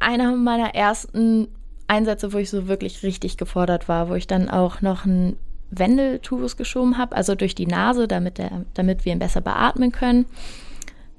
[0.00, 1.48] einer meiner ersten
[1.88, 5.38] Einsätze, wo ich so wirklich richtig gefordert war, wo ich dann auch noch einen
[5.72, 10.26] Wendeltubus geschoben habe, also durch die Nase, damit, der, damit wir ihn besser beatmen können.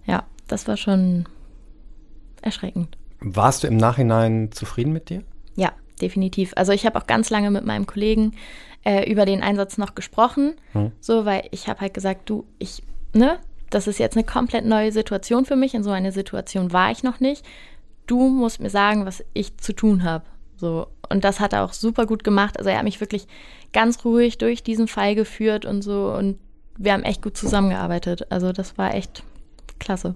[0.05, 1.25] Ja, das war schon
[2.41, 2.97] erschreckend.
[3.19, 5.23] Warst du im Nachhinein zufrieden mit dir?
[5.55, 6.53] Ja, definitiv.
[6.55, 8.33] Also ich habe auch ganz lange mit meinem Kollegen
[8.83, 10.91] äh, über den Einsatz noch gesprochen, hm.
[10.99, 13.39] so weil ich habe halt gesagt, du, ich, ne,
[13.69, 15.73] das ist jetzt eine komplett neue Situation für mich.
[15.73, 17.43] In so einer Situation war ich noch nicht.
[18.05, 20.25] Du musst mir sagen, was ich zu tun habe.
[20.57, 20.87] So.
[21.09, 22.57] Und das hat er auch super gut gemacht.
[22.57, 23.27] Also er hat mich wirklich
[23.73, 26.13] ganz ruhig durch diesen Fall geführt und so.
[26.13, 26.37] Und
[26.77, 28.31] wir haben echt gut zusammengearbeitet.
[28.31, 29.23] Also das war echt
[29.79, 30.15] klasse.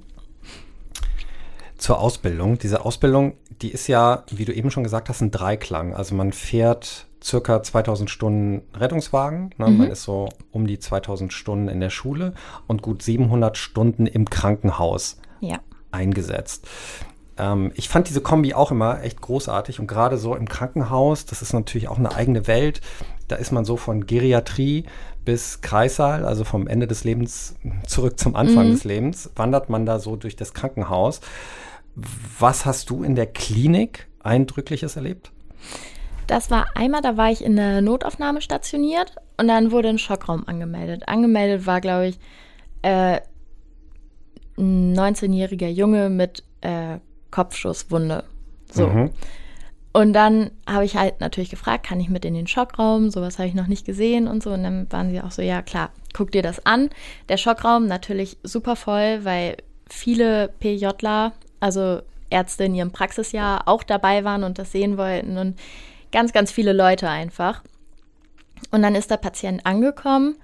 [1.78, 2.58] Zur Ausbildung.
[2.58, 5.94] Diese Ausbildung, die ist ja, wie du eben schon gesagt hast, ein Dreiklang.
[5.94, 9.52] Also man fährt circa 2000 Stunden Rettungswagen.
[9.58, 9.68] Ne?
[9.68, 9.78] Mhm.
[9.78, 12.34] Man ist so um die 2000 Stunden in der Schule
[12.68, 15.60] und gut 700 Stunden im Krankenhaus ja.
[15.92, 16.68] eingesetzt.
[17.38, 21.42] Ähm, ich fand diese Kombi auch immer echt großartig und gerade so im Krankenhaus, das
[21.42, 22.82] ist natürlich auch eine eigene Welt.
[23.28, 24.86] Da ist man so von Geriatrie
[25.26, 28.72] bis Kreissaal, also vom Ende des Lebens zurück zum Anfang mhm.
[28.72, 31.22] des Lebens, wandert man da so durch das Krankenhaus.
[32.40, 35.32] Was hast du in der Klinik Eindrückliches erlebt?
[36.28, 40.48] Das war einmal, da war ich in der Notaufnahme stationiert und dann wurde ein Schockraum
[40.48, 41.08] angemeldet.
[41.08, 42.20] Angemeldet war, glaube ich,
[42.82, 43.22] äh,
[44.58, 47.00] ein 19-jähriger Junge mit äh,
[47.32, 48.24] Kopfschusswunde.
[48.72, 48.88] So.
[48.88, 49.12] Mhm.
[49.98, 53.10] Und dann habe ich halt natürlich gefragt, kann ich mit in den Schockraum?
[53.10, 54.52] Sowas habe ich noch nicht gesehen und so.
[54.52, 56.92] Und dann waren sie auch so, ja klar, guck dir das an.
[57.30, 59.58] Der Schockraum natürlich super voll, weil
[59.90, 65.58] viele PJler, also Ärzte in ihrem Praxisjahr auch dabei waren und das sehen wollten und
[66.12, 67.64] ganz, ganz viele Leute einfach.
[68.70, 70.36] Und dann ist der Patient angekommen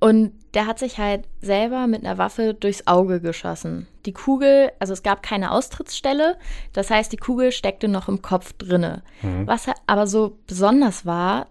[0.00, 3.86] und der hat sich halt selber mit einer Waffe durchs Auge geschossen.
[4.04, 6.36] Die Kugel, also es gab keine Austrittsstelle,
[6.72, 9.02] das heißt, die Kugel steckte noch im Kopf drinne.
[9.22, 9.46] Mhm.
[9.46, 11.46] Was aber so besonders war,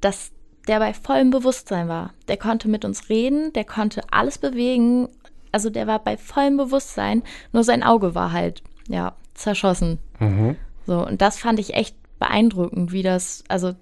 [0.00, 0.32] dass
[0.68, 2.12] der bei vollem Bewusstsein war.
[2.28, 5.08] Der konnte mit uns reden, der konnte alles bewegen.
[5.50, 9.98] Also der war bei vollem Bewusstsein, nur sein Auge war halt, ja, zerschossen.
[10.18, 10.56] Mhm.
[10.86, 13.74] So, und das fand ich echt beeindruckend, wie das, also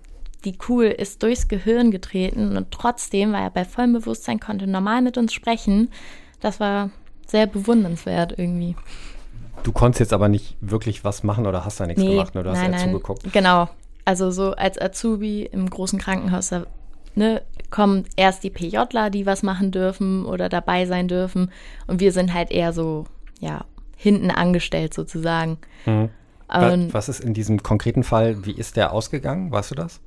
[0.44, 5.02] die Kugel ist durchs Gehirn getreten und trotzdem war er bei vollem Bewusstsein, konnte normal
[5.02, 5.90] mit uns sprechen.
[6.40, 6.90] Das war
[7.26, 8.76] sehr bewundernswert irgendwie.
[9.62, 12.44] Du konntest jetzt aber nicht wirklich was machen oder hast da nichts nee, gemacht, nur
[12.44, 13.32] du hast nein, ja zugeguckt.
[13.32, 13.68] Genau.
[14.04, 16.64] Also so als Azubi im großen Krankenhaus, da
[17.14, 21.50] ne, kommen erst die PJler, die was machen dürfen oder dabei sein dürfen.
[21.86, 23.04] Und wir sind halt eher so,
[23.38, 23.64] ja,
[23.96, 25.58] hinten angestellt sozusagen.
[25.84, 26.08] Mhm.
[26.92, 29.52] was ist in diesem konkreten Fall, wie ist der ausgegangen?
[29.52, 30.00] Weißt du das?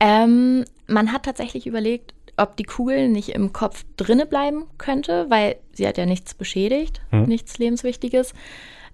[0.00, 5.56] Ähm, man hat tatsächlich überlegt, ob die Kugel nicht im Kopf drinne bleiben könnte, weil
[5.72, 7.24] sie hat ja nichts beschädigt, hm.
[7.24, 8.34] nichts Lebenswichtiges.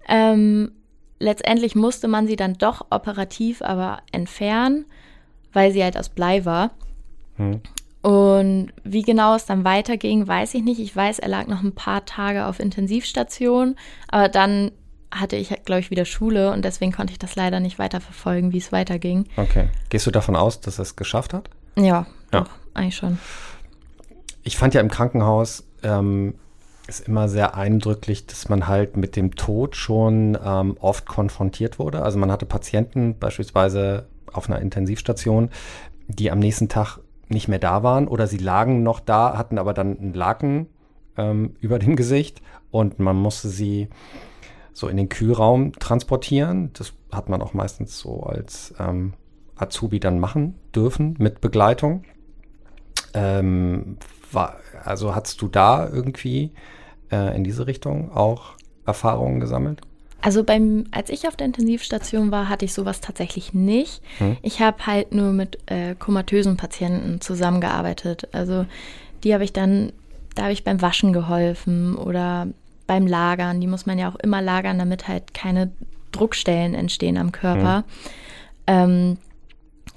[0.09, 0.73] Ähm,
[1.19, 4.87] letztendlich musste man sie dann doch operativ aber entfernen,
[5.53, 6.71] weil sie halt aus Blei war.
[7.37, 7.61] Hm.
[8.03, 10.81] Und wie genau es dann weiterging, weiß ich nicht.
[10.81, 13.77] Ich weiß, er lag noch ein paar Tage auf Intensivstation,
[14.09, 14.73] aber dann
[15.13, 18.59] hatte ich, glaube ich, wieder Schule und deswegen konnte ich das leider nicht weiterverfolgen, wie
[18.59, 19.27] es weiterging.
[19.37, 19.69] Okay.
[19.91, 21.51] Gehst du davon aus, dass er es geschafft hat?
[21.77, 22.41] Ja, ja.
[22.41, 23.19] Doch, eigentlich schon.
[24.43, 26.35] Ich fand ja im Krankenhaus ähm,
[26.89, 32.03] ist immer sehr eindrücklich, dass man halt mit dem Tod schon ähm, oft konfrontiert wurde.
[32.03, 35.51] Also man hatte Patienten beispielsweise auf einer Intensivstation,
[36.09, 36.99] die am nächsten Tag
[37.29, 40.67] nicht mehr da waren oder sie lagen noch da, hatten aber dann einen Laken
[41.17, 43.89] ähm, über dem Gesicht und man musste sie
[44.73, 46.71] so in den Kühlraum transportieren.
[46.75, 49.15] Das hat man auch meistens so als ähm,
[49.57, 52.05] Azubi dann machen dürfen mit Begleitung.
[53.15, 53.99] Ähm,
[54.31, 56.53] war, also hast du da irgendwie
[57.11, 58.55] äh, in diese Richtung auch
[58.87, 59.83] Erfahrungen gesammelt?
[60.23, 64.03] Also beim, als ich auf der Intensivstation war, hatte ich sowas tatsächlich nicht.
[64.19, 64.37] Hm.
[64.41, 68.29] Ich habe halt nur mit äh, komatösen Patienten zusammengearbeitet.
[68.33, 68.65] Also
[69.25, 69.93] die habe ich dann,
[70.37, 72.47] da habe ich beim Waschen geholfen oder
[72.93, 73.61] beim Lagern.
[73.61, 75.73] Die muss man ja auch immer lagern, damit halt keine
[76.13, 77.79] Druckstellen entstehen am Körper.
[77.79, 77.85] Mhm.
[78.67, 79.19] Ähm,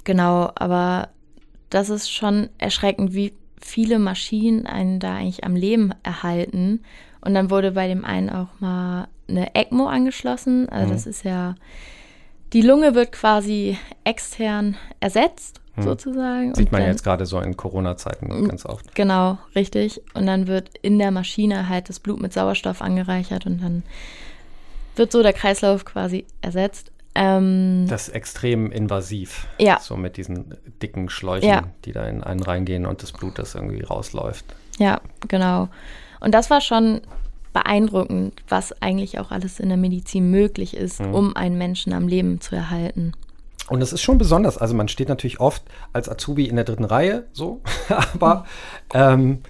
[0.04, 1.10] genau, aber
[1.68, 6.80] das ist schon erschreckend, wie viele Maschinen einen da eigentlich am Leben erhalten.
[7.20, 10.66] Und dann wurde bei dem einen auch mal eine ECMO angeschlossen.
[10.70, 10.92] Also mhm.
[10.92, 11.54] das ist ja,
[12.52, 15.84] die Lunge wird quasi extern ersetzt hm.
[15.84, 16.54] sozusagen.
[16.54, 18.94] Sieht man dann, jetzt gerade so in Corona-Zeiten ganz oft.
[18.94, 20.00] Genau, richtig.
[20.14, 23.82] Und dann wird in der Maschine halt das Blut mit Sauerstoff angereichert und dann
[24.96, 26.92] wird so der Kreislauf quasi ersetzt.
[27.14, 29.46] Ähm, das ist extrem invasiv.
[29.58, 29.78] Ja.
[29.80, 31.62] So mit diesen dicken Schläuchen, ja.
[31.84, 34.44] die da in einen reingehen und das Blut, das irgendwie rausläuft.
[34.78, 35.68] Ja, genau.
[36.20, 37.00] Und das war schon
[37.56, 41.14] beeindruckend, was eigentlich auch alles in der Medizin möglich ist, mhm.
[41.14, 43.12] um einen Menschen am Leben zu erhalten.
[43.70, 44.58] Und es ist schon besonders.
[44.58, 45.62] Also man steht natürlich oft
[45.94, 47.62] als Azubi in der dritten Reihe, so,
[48.12, 48.44] aber
[48.92, 49.40] ähm,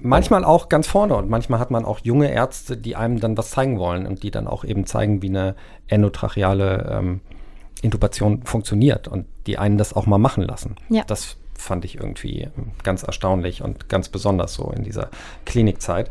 [0.00, 3.50] manchmal auch ganz vorne und manchmal hat man auch junge Ärzte, die einem dann was
[3.50, 5.56] zeigen wollen und die dann auch eben zeigen, wie eine
[5.88, 7.20] endotracheale ähm,
[7.82, 10.76] Intubation funktioniert und die einen das auch mal machen lassen.
[10.90, 11.02] Ja.
[11.08, 12.48] Das fand ich irgendwie
[12.84, 15.10] ganz erstaunlich und ganz besonders so in dieser
[15.44, 16.08] Klinikzeit.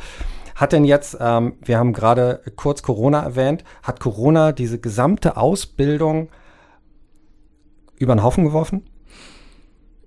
[0.58, 6.30] Hat denn jetzt, ähm, wir haben gerade kurz Corona erwähnt, hat Corona diese gesamte Ausbildung
[8.00, 8.82] über den Haufen geworfen?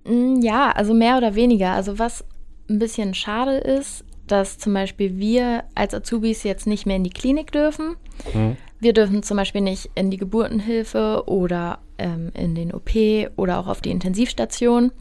[0.03, 1.71] Mm, ja, also mehr oder weniger.
[1.71, 2.25] Also was
[2.69, 7.11] ein bisschen schade ist, dass zum Beispiel wir als Azubis jetzt nicht mehr in die
[7.11, 7.95] Klinik dürfen.
[8.33, 8.57] Hm.
[8.77, 12.89] Wir dürfen zum Beispiel nicht in die Geburtenhilfe oder ähm, in den OP
[13.37, 14.91] oder auch auf die Intensivstation.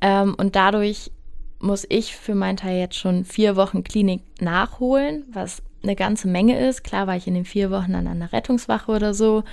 [0.00, 1.10] Ähm, und dadurch
[1.62, 6.58] muss ich für meinen Teil jetzt schon vier Wochen Klinik nachholen, was eine ganze Menge
[6.66, 6.84] ist.
[6.84, 9.44] Klar war ich in den vier Wochen an einer Rettungswache oder so,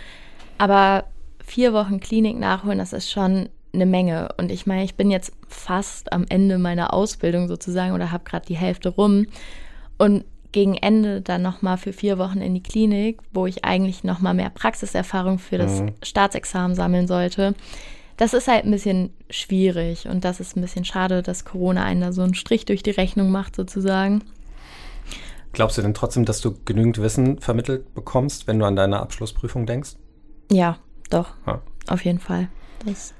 [0.57, 1.05] aber
[1.45, 4.29] vier Wochen Klinik nachholen, das ist schon eine Menge.
[4.37, 8.45] Und ich meine, ich bin jetzt fast am Ende meiner Ausbildung sozusagen oder habe gerade
[8.45, 9.27] die Hälfte rum.
[9.97, 14.33] Und gegen Ende dann nochmal für vier Wochen in die Klinik, wo ich eigentlich nochmal
[14.33, 15.93] mehr Praxiserfahrung für das mhm.
[16.01, 17.53] Staatsexamen sammeln sollte.
[18.19, 22.01] Das ist halt ein bisschen schwierig und das ist ein bisschen schade, dass Corona einen
[22.01, 24.25] da so einen Strich durch die Rechnung macht sozusagen.
[25.53, 29.65] Glaubst du denn trotzdem, dass du genügend Wissen vermittelt bekommst, wenn du an deine Abschlussprüfung
[29.65, 29.91] denkst?
[30.51, 30.79] Ja,
[31.09, 31.61] doch, ja.
[31.87, 32.49] auf jeden Fall.
[32.85, 33.13] Das,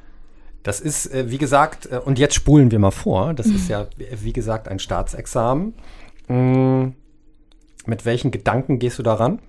[0.64, 3.56] das ist, äh, wie gesagt, äh, und jetzt spulen wir mal vor, das mhm.
[3.56, 5.76] ist ja, wie gesagt, ein Staatsexamen.
[6.28, 6.96] Mhm.
[7.86, 9.40] Mit welchen Gedanken gehst du daran?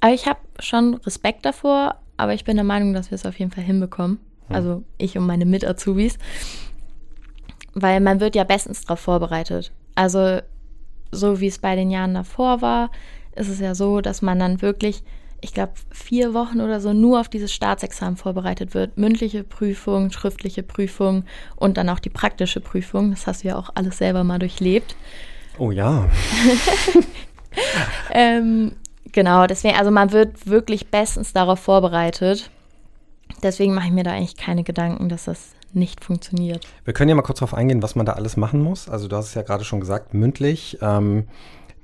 [0.00, 3.38] Aber ich habe schon Respekt davor, aber ich bin der Meinung, dass wir es auf
[3.38, 4.18] jeden Fall hinbekommen.
[4.48, 4.56] Hm.
[4.56, 6.18] Also ich und meine Mit-Azubis.
[7.74, 9.72] Weil man wird ja bestens darauf vorbereitet.
[9.94, 10.40] Also
[11.12, 12.90] so wie es bei den Jahren davor war,
[13.34, 15.02] ist es ja so, dass man dann wirklich,
[15.40, 18.96] ich glaube, vier Wochen oder so nur auf dieses Staatsexamen vorbereitet wird.
[18.96, 21.24] Mündliche Prüfung, schriftliche Prüfung
[21.54, 23.10] und dann auch die praktische Prüfung.
[23.10, 24.96] Das hast du ja auch alles selber mal durchlebt.
[25.58, 26.08] Oh ja.
[28.10, 28.72] ähm,
[29.12, 32.50] genau, deswegen, also man wird wirklich bestens darauf vorbereitet.
[33.42, 36.66] Deswegen mache ich mir da eigentlich keine Gedanken, dass das nicht funktioniert.
[36.84, 38.88] Wir können ja mal kurz darauf eingehen, was man da alles machen muss.
[38.88, 40.78] Also du hast es ja gerade schon gesagt, mündlich.
[40.80, 41.26] Ähm,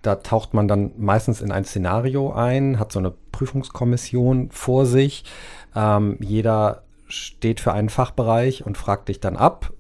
[0.03, 5.25] da taucht man dann meistens in ein Szenario ein, hat so eine Prüfungskommission vor sich.
[5.77, 9.73] Ähm, jeder steht für einen Fachbereich und fragt dich dann ab,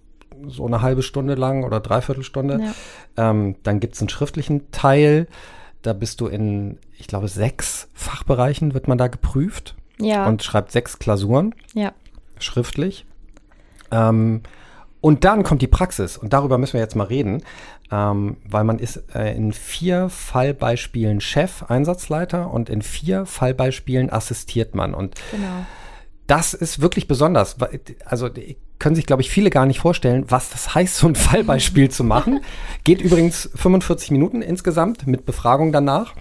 [0.46, 2.60] so eine halbe Stunde lang oder dreiviertel Stunde.
[3.16, 3.30] Ja.
[3.30, 5.26] Ähm, dann gibt es einen schriftlichen Teil.
[5.82, 9.74] Da bist du in, ich glaube, sechs Fachbereichen wird man da geprüft.
[9.98, 10.26] Ja.
[10.26, 11.54] Und schreibt sechs Klausuren.
[11.74, 11.92] Ja.
[12.38, 13.06] Schriftlich.
[13.90, 14.42] Ähm,
[15.00, 17.42] und dann kommt die Praxis und darüber müssen wir jetzt mal reden,
[17.90, 24.76] ähm, weil man ist äh, in vier Fallbeispielen Chef, Einsatzleiter und in vier Fallbeispielen assistiert
[24.76, 24.94] man.
[24.94, 25.66] Und genau.
[26.28, 27.56] das ist wirklich besonders.
[28.04, 28.28] Also
[28.82, 32.02] können sich, glaube ich, viele gar nicht vorstellen, was das heißt, so ein Fallbeispiel zu
[32.02, 32.40] machen.
[32.82, 36.14] Geht übrigens 45 Minuten insgesamt mit Befragung danach.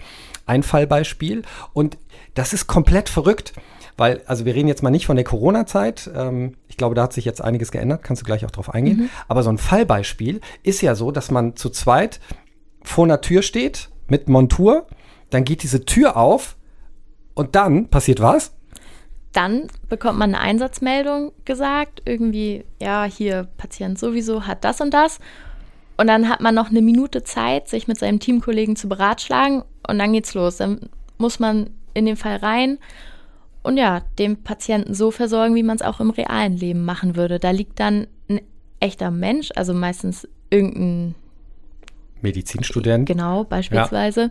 [0.46, 1.42] Ein Fallbeispiel.
[1.72, 1.98] Und
[2.34, 3.52] das ist komplett verrückt.
[3.96, 6.08] Weil, also wir reden jetzt mal nicht von der Corona-Zeit.
[6.14, 8.96] Ähm, ich glaube, da hat sich jetzt einiges geändert, kannst du gleich auch drauf eingehen.
[8.96, 9.10] Mhm.
[9.26, 12.20] Aber so ein Fallbeispiel ist ja so, dass man zu zweit
[12.84, 14.86] vor einer Tür steht mit Montur,
[15.30, 16.56] dann geht diese Tür auf
[17.34, 18.52] und dann passiert was?
[19.32, 25.20] Dann bekommt man eine Einsatzmeldung gesagt, irgendwie, ja, hier Patient sowieso hat das und das.
[25.96, 29.98] Und dann hat man noch eine Minute Zeit, sich mit seinem Teamkollegen zu beratschlagen und
[29.98, 30.58] dann geht's los.
[30.58, 32.78] Dann muss man in den Fall rein
[33.62, 37.38] und ja, den Patienten so versorgen, wie man es auch im realen Leben machen würde.
[37.38, 38.40] Da liegt dann ein
[38.80, 41.14] echter Mensch, also meistens irgendein
[42.20, 43.06] Medizinstudent.
[43.06, 44.30] Genau, beispielsweise, ja.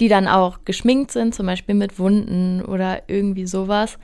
[0.00, 3.98] die dann auch geschminkt sind, zum Beispiel mit Wunden oder irgendwie sowas.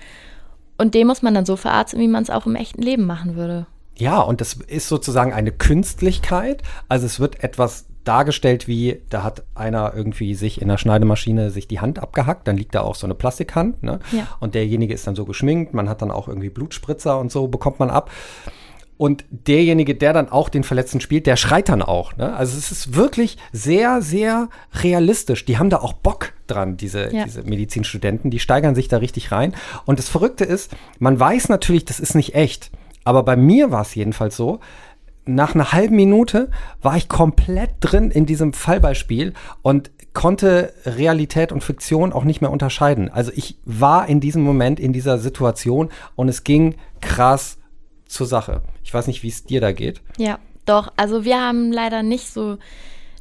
[0.80, 3.36] Und den muss man dann so verarzten, wie man es auch im echten Leben machen
[3.36, 3.66] würde.
[3.96, 6.62] Ja, und das ist sozusagen eine Künstlichkeit.
[6.88, 11.68] Also es wird etwas dargestellt wie, da hat einer irgendwie sich in der Schneidemaschine sich
[11.68, 14.00] die Hand abgehackt, dann liegt da auch so eine Plastikhand, ne?
[14.10, 14.26] Ja.
[14.40, 17.78] Und derjenige ist dann so geschminkt, man hat dann auch irgendwie Blutspritzer und so bekommt
[17.78, 18.10] man ab.
[19.00, 22.18] Und derjenige, der dann auch den Verletzten spielt, der schreit dann auch.
[22.18, 22.34] Ne?
[22.34, 25.46] Also es ist wirklich sehr, sehr realistisch.
[25.46, 27.24] Die haben da auch Bock dran, diese, ja.
[27.24, 28.30] diese Medizinstudenten.
[28.30, 29.54] Die steigern sich da richtig rein.
[29.86, 32.72] Und das Verrückte ist, man weiß natürlich, das ist nicht echt.
[33.02, 34.60] Aber bei mir war es jedenfalls so,
[35.24, 36.50] nach einer halben Minute
[36.82, 39.32] war ich komplett drin in diesem Fallbeispiel
[39.62, 43.08] und konnte Realität und Fiktion auch nicht mehr unterscheiden.
[43.08, 47.56] Also ich war in diesem Moment in dieser Situation und es ging krass
[48.10, 48.62] zur Sache.
[48.84, 50.02] Ich weiß nicht, wie es dir da geht.
[50.18, 50.92] Ja, doch.
[50.96, 52.58] Also wir haben leider nicht so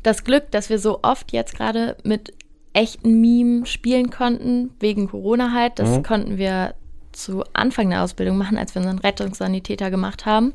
[0.04, 2.34] das Glück, dass wir so oft jetzt gerade mit
[2.74, 5.80] echten Meme spielen konnten, wegen Corona halt.
[5.80, 6.04] Das mhm.
[6.04, 6.74] konnten wir
[7.12, 10.54] zu Anfang der Ausbildung machen, als wir unseren Rettungssanitäter gemacht haben.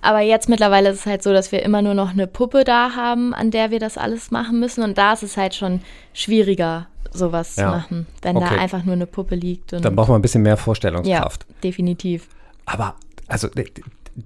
[0.00, 2.94] Aber jetzt mittlerweile ist es halt so, dass wir immer nur noch eine Puppe da
[2.94, 4.84] haben, an der wir das alles machen müssen.
[4.84, 5.80] Und da ist es halt schon
[6.12, 7.64] schwieriger, sowas ja.
[7.64, 8.48] zu machen, wenn okay.
[8.50, 9.72] da einfach nur eine Puppe liegt.
[9.72, 11.46] Dann braucht man ein bisschen mehr Vorstellungskraft.
[11.48, 12.28] Ja, definitiv.
[12.66, 12.96] Aber
[13.28, 13.48] also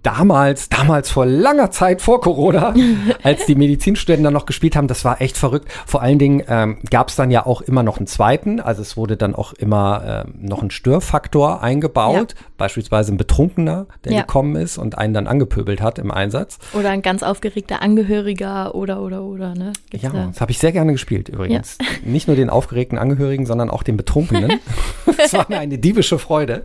[0.02, 2.74] damals, damals vor langer Zeit vor Corona,
[3.22, 5.70] als die Medizinstudenten dann noch gespielt haben, das war echt verrückt.
[5.86, 8.96] Vor allen Dingen ähm, gab es dann ja auch immer noch einen zweiten, also es
[8.96, 12.46] wurde dann auch immer ähm, noch ein Störfaktor eingebaut, ja.
[12.56, 14.20] beispielsweise ein Betrunkener, der ja.
[14.20, 16.58] gekommen ist und einen dann angepöbelt hat im Einsatz.
[16.74, 19.72] Oder ein ganz aufgeregter Angehöriger oder oder oder, ne?
[19.90, 20.26] Gibt's ja, da?
[20.26, 21.78] das habe ich sehr gerne gespielt übrigens.
[21.80, 21.86] Ja.
[22.04, 24.60] Nicht nur den aufgeregten Angehörigen, sondern auch den Betrunkenen.
[25.16, 26.64] das war mir eine diebische Freude.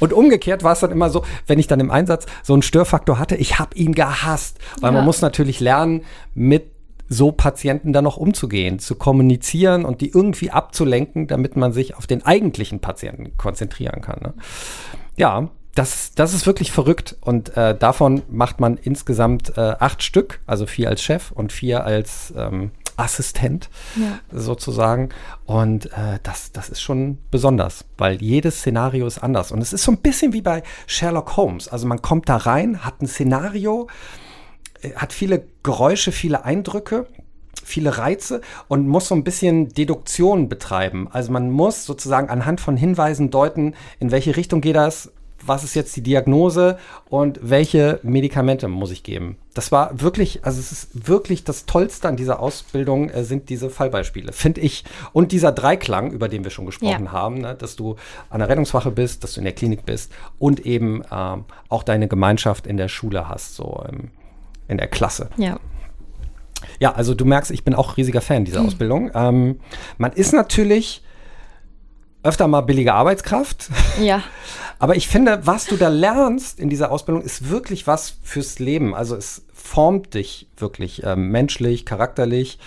[0.00, 3.18] Und umgekehrt war es dann immer so, wenn ich dann im Einsatz so einen Störfaktor
[3.18, 4.58] hatte, ich habe ihn gehasst.
[4.80, 4.98] Weil ja.
[4.98, 6.02] man muss natürlich lernen,
[6.34, 6.70] mit
[7.08, 12.06] so Patienten dann noch umzugehen, zu kommunizieren und die irgendwie abzulenken, damit man sich auf
[12.06, 14.20] den eigentlichen Patienten konzentrieren kann.
[14.20, 14.34] Ne?
[15.16, 17.16] Ja, das, das ist wirklich verrückt.
[17.20, 21.84] Und äh, davon macht man insgesamt äh, acht Stück, also vier als Chef und vier
[21.84, 24.18] als ähm, Assistent ja.
[24.30, 25.10] sozusagen.
[25.46, 29.52] Und äh, das, das ist schon besonders, weil jedes Szenario ist anders.
[29.52, 31.68] Und es ist so ein bisschen wie bei Sherlock Holmes.
[31.68, 33.88] Also man kommt da rein, hat ein Szenario,
[34.82, 37.06] äh, hat viele Geräusche, viele Eindrücke
[37.64, 41.06] viele Reize und muss so ein bisschen Deduktion betreiben.
[41.10, 45.12] Also man muss sozusagen anhand von Hinweisen deuten, in welche Richtung geht das,
[45.44, 46.78] was ist jetzt die Diagnose
[47.08, 49.36] und welche Medikamente muss ich geben.
[49.54, 53.70] Das war wirklich, also es ist wirklich das Tollste an dieser Ausbildung äh, sind diese
[53.70, 54.84] Fallbeispiele, finde ich.
[55.12, 57.12] Und dieser Dreiklang, über den wir schon gesprochen ja.
[57.12, 57.96] haben, ne, dass du
[58.30, 62.08] an der Rettungswache bist, dass du in der Klinik bist und eben ähm, auch deine
[62.08, 64.10] Gemeinschaft in der Schule hast, so ähm,
[64.68, 65.30] in der Klasse.
[65.36, 65.58] Ja.
[66.80, 68.66] Ja, also du merkst, ich bin auch riesiger Fan dieser mhm.
[68.68, 69.10] Ausbildung.
[69.14, 69.60] Ähm,
[69.96, 71.02] man ist natürlich
[72.22, 73.70] öfter mal billige Arbeitskraft.
[74.00, 74.22] Ja.
[74.80, 78.94] Aber ich finde, was du da lernst in dieser Ausbildung, ist wirklich was fürs Leben.
[78.94, 82.60] Also es formt dich wirklich äh, menschlich, charakterlich.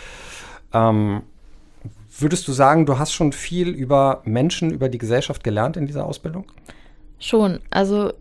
[0.73, 1.21] Ähm,
[2.19, 6.05] würdest du sagen, du hast schon viel über Menschen, über die Gesellschaft gelernt in dieser
[6.05, 6.51] Ausbildung?
[7.17, 7.61] Schon.
[7.69, 8.11] Also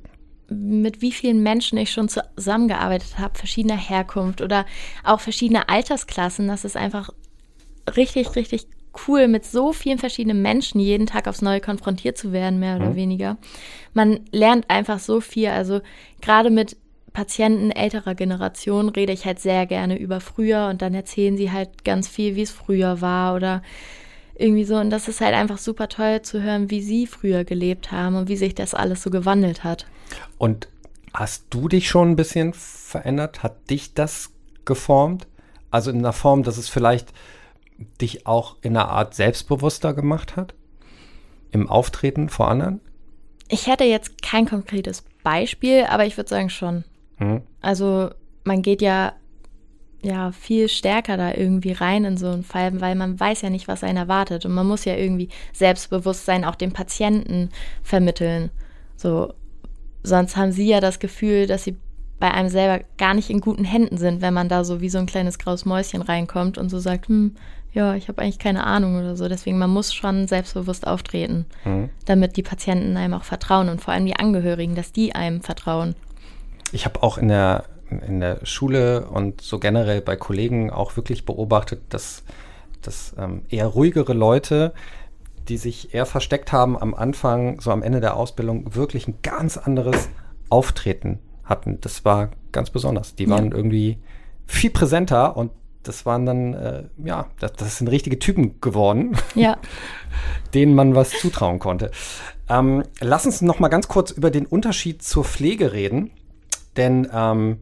[0.49, 4.67] mit wie vielen Menschen ich schon zusammengearbeitet habe, verschiedener Herkunft oder
[5.05, 7.11] auch verschiedene Altersklassen, das ist einfach
[7.97, 8.67] richtig, richtig
[9.07, 12.91] cool, mit so vielen verschiedenen Menschen jeden Tag aufs Neue konfrontiert zu werden, mehr oder
[12.91, 12.97] mhm.
[12.97, 13.37] weniger.
[13.95, 15.49] Man lernt einfach so viel.
[15.49, 15.81] Also
[16.21, 16.77] gerade mit
[17.13, 21.85] Patienten älterer Generation rede ich halt sehr gerne über früher und dann erzählen sie halt
[21.85, 23.63] ganz viel, wie es früher war oder
[24.37, 24.77] irgendwie so.
[24.77, 28.29] Und das ist halt einfach super toll zu hören, wie sie früher gelebt haben und
[28.29, 29.87] wie sich das alles so gewandelt hat.
[30.39, 30.69] Und
[31.13, 33.43] hast du dich schon ein bisschen verändert?
[33.43, 34.31] Hat dich das
[34.65, 35.27] geformt?
[35.71, 37.13] Also in einer Form, dass es vielleicht
[38.01, 40.55] dich auch in einer Art selbstbewusster gemacht hat?
[41.51, 42.81] Im Auftreten vor anderen?
[43.49, 46.85] Ich hätte jetzt kein konkretes Beispiel, aber ich würde sagen schon.
[47.17, 47.43] Hm.
[47.61, 48.11] Also
[48.45, 49.13] man geht ja
[50.03, 53.69] ja viel stärker da irgendwie rein in so einen Fall, weil man weiß ja nicht,
[53.69, 57.51] was einen erwartet und man muss ja irgendwie Selbstbewusstsein auch dem Patienten
[57.83, 58.51] vermitteln.
[58.97, 59.35] So
[60.03, 61.77] sonst haben sie ja das Gefühl, dass sie
[62.19, 64.99] bei einem selber gar nicht in guten Händen sind, wenn man da so wie so
[64.99, 67.35] ein kleines graues Mäuschen reinkommt und so sagt, hm,
[67.73, 69.29] ja, ich habe eigentlich keine Ahnung oder so.
[69.29, 71.91] Deswegen, man muss schon selbstbewusst auftreten, mhm.
[72.05, 75.95] damit die Patienten einem auch vertrauen und vor allem die Angehörigen, dass die einem vertrauen.
[76.73, 77.65] Ich habe auch in der,
[78.07, 82.25] in der Schule und so generell bei Kollegen auch wirklich beobachtet, dass,
[82.83, 84.73] dass ähm, eher ruhigere Leute,
[85.49, 89.57] die sich eher versteckt haben am Anfang, so am Ende der Ausbildung, wirklich ein ganz
[89.57, 90.09] anderes
[90.49, 91.81] Auftreten hatten.
[91.81, 93.15] Das war ganz besonders.
[93.15, 93.57] Die waren ja.
[93.57, 93.99] irgendwie
[94.47, 95.53] viel präsenter und
[95.83, 99.59] das waren dann, äh, ja, das, das, sind richtige Typen geworden, ja.
[100.55, 101.91] denen man was zutrauen konnte.
[102.49, 106.11] Ähm, lass uns noch mal ganz kurz über den Unterschied zur Pflege reden,
[106.77, 107.61] denn ähm,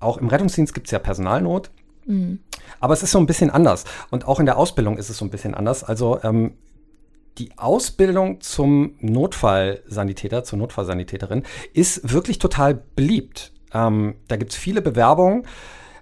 [0.00, 1.70] auch im Rettungsdienst gibt es ja Personalnot.
[2.06, 2.40] Mhm.
[2.80, 3.84] Aber es ist so ein bisschen anders.
[4.10, 5.84] Und auch in der Ausbildung ist es so ein bisschen anders.
[5.84, 6.54] Also ähm,
[7.38, 13.52] die Ausbildung zum Notfallsanitäter, zur Notfallsanitäterin, ist wirklich total beliebt.
[13.72, 15.46] Ähm, da gibt es viele Bewerbungen,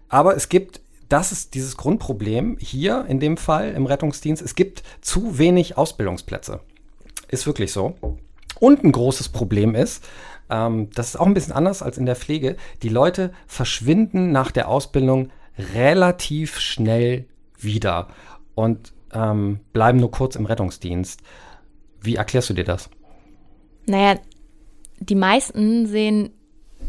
[0.08, 0.80] aber es gibt
[1.11, 4.42] das ist dieses Grundproblem hier in dem Fall im Rettungsdienst.
[4.42, 6.61] Es gibt zu wenig Ausbildungsplätze.
[7.28, 7.96] Ist wirklich so.
[8.61, 10.04] Und ein großes Problem ist,
[10.48, 14.52] ähm, das ist auch ein bisschen anders als in der Pflege, die Leute verschwinden nach
[14.52, 15.30] der Ausbildung
[15.74, 17.26] relativ schnell
[17.58, 18.08] wieder
[18.54, 21.20] und ähm, bleiben nur kurz im Rettungsdienst.
[22.00, 22.88] Wie erklärst du dir das?
[23.86, 24.20] Naja,
[25.00, 26.30] die meisten sehen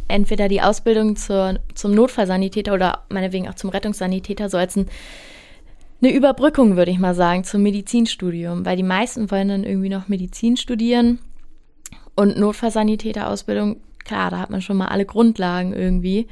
[0.08, 4.88] entweder die Ausbildung zur, zum Notfallsanitäter oder meinetwegen auch zum Rettungssanitäter so als ein,
[6.02, 10.08] eine Überbrückung, würde ich mal sagen, zum Medizinstudium, weil die meisten wollen dann irgendwie noch
[10.08, 11.20] Medizin studieren
[12.16, 16.28] und Notfallsanitäter-Ausbildung, klar, da hat man schon mal alle Grundlagen irgendwie.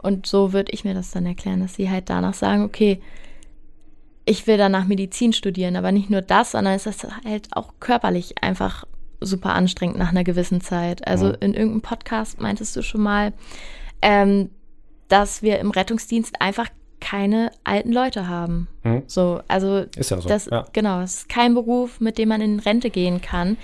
[0.00, 3.00] Und so würde ich mir das dann erklären, dass sie halt danach sagen, okay,
[4.24, 8.42] ich will danach Medizin studieren, aber nicht nur das, sondern es ist halt auch körperlich
[8.42, 8.84] einfach
[9.20, 11.06] super anstrengend nach einer gewissen Zeit.
[11.06, 11.36] Also mhm.
[11.40, 13.32] in irgendeinem Podcast meintest du schon mal,
[14.02, 14.50] ähm,
[15.08, 16.68] dass wir im Rettungsdienst einfach
[17.00, 18.68] keine alten Leute haben.
[18.82, 19.02] Mhm.
[19.06, 20.28] So, also ist ja so.
[20.28, 20.64] Das, ja.
[20.72, 23.56] Genau, es ist kein Beruf, mit dem man in Rente gehen kann,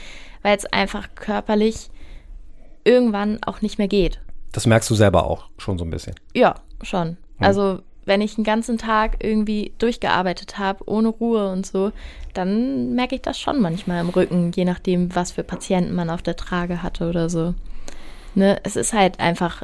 [0.42, 1.90] weil es einfach körperlich
[2.84, 4.20] irgendwann auch nicht mehr geht.
[4.52, 6.14] Das merkst du selber auch schon so ein bisschen.
[6.34, 7.10] Ja, schon.
[7.10, 7.16] Mhm.
[7.44, 11.92] Also wenn ich einen ganzen Tag irgendwie durchgearbeitet habe, ohne Ruhe und so,
[12.34, 16.22] dann merke ich das schon manchmal im Rücken, je nachdem, was für Patienten man auf
[16.22, 17.54] der Trage hatte oder so.
[18.34, 18.58] Ne?
[18.64, 19.62] Es ist halt einfach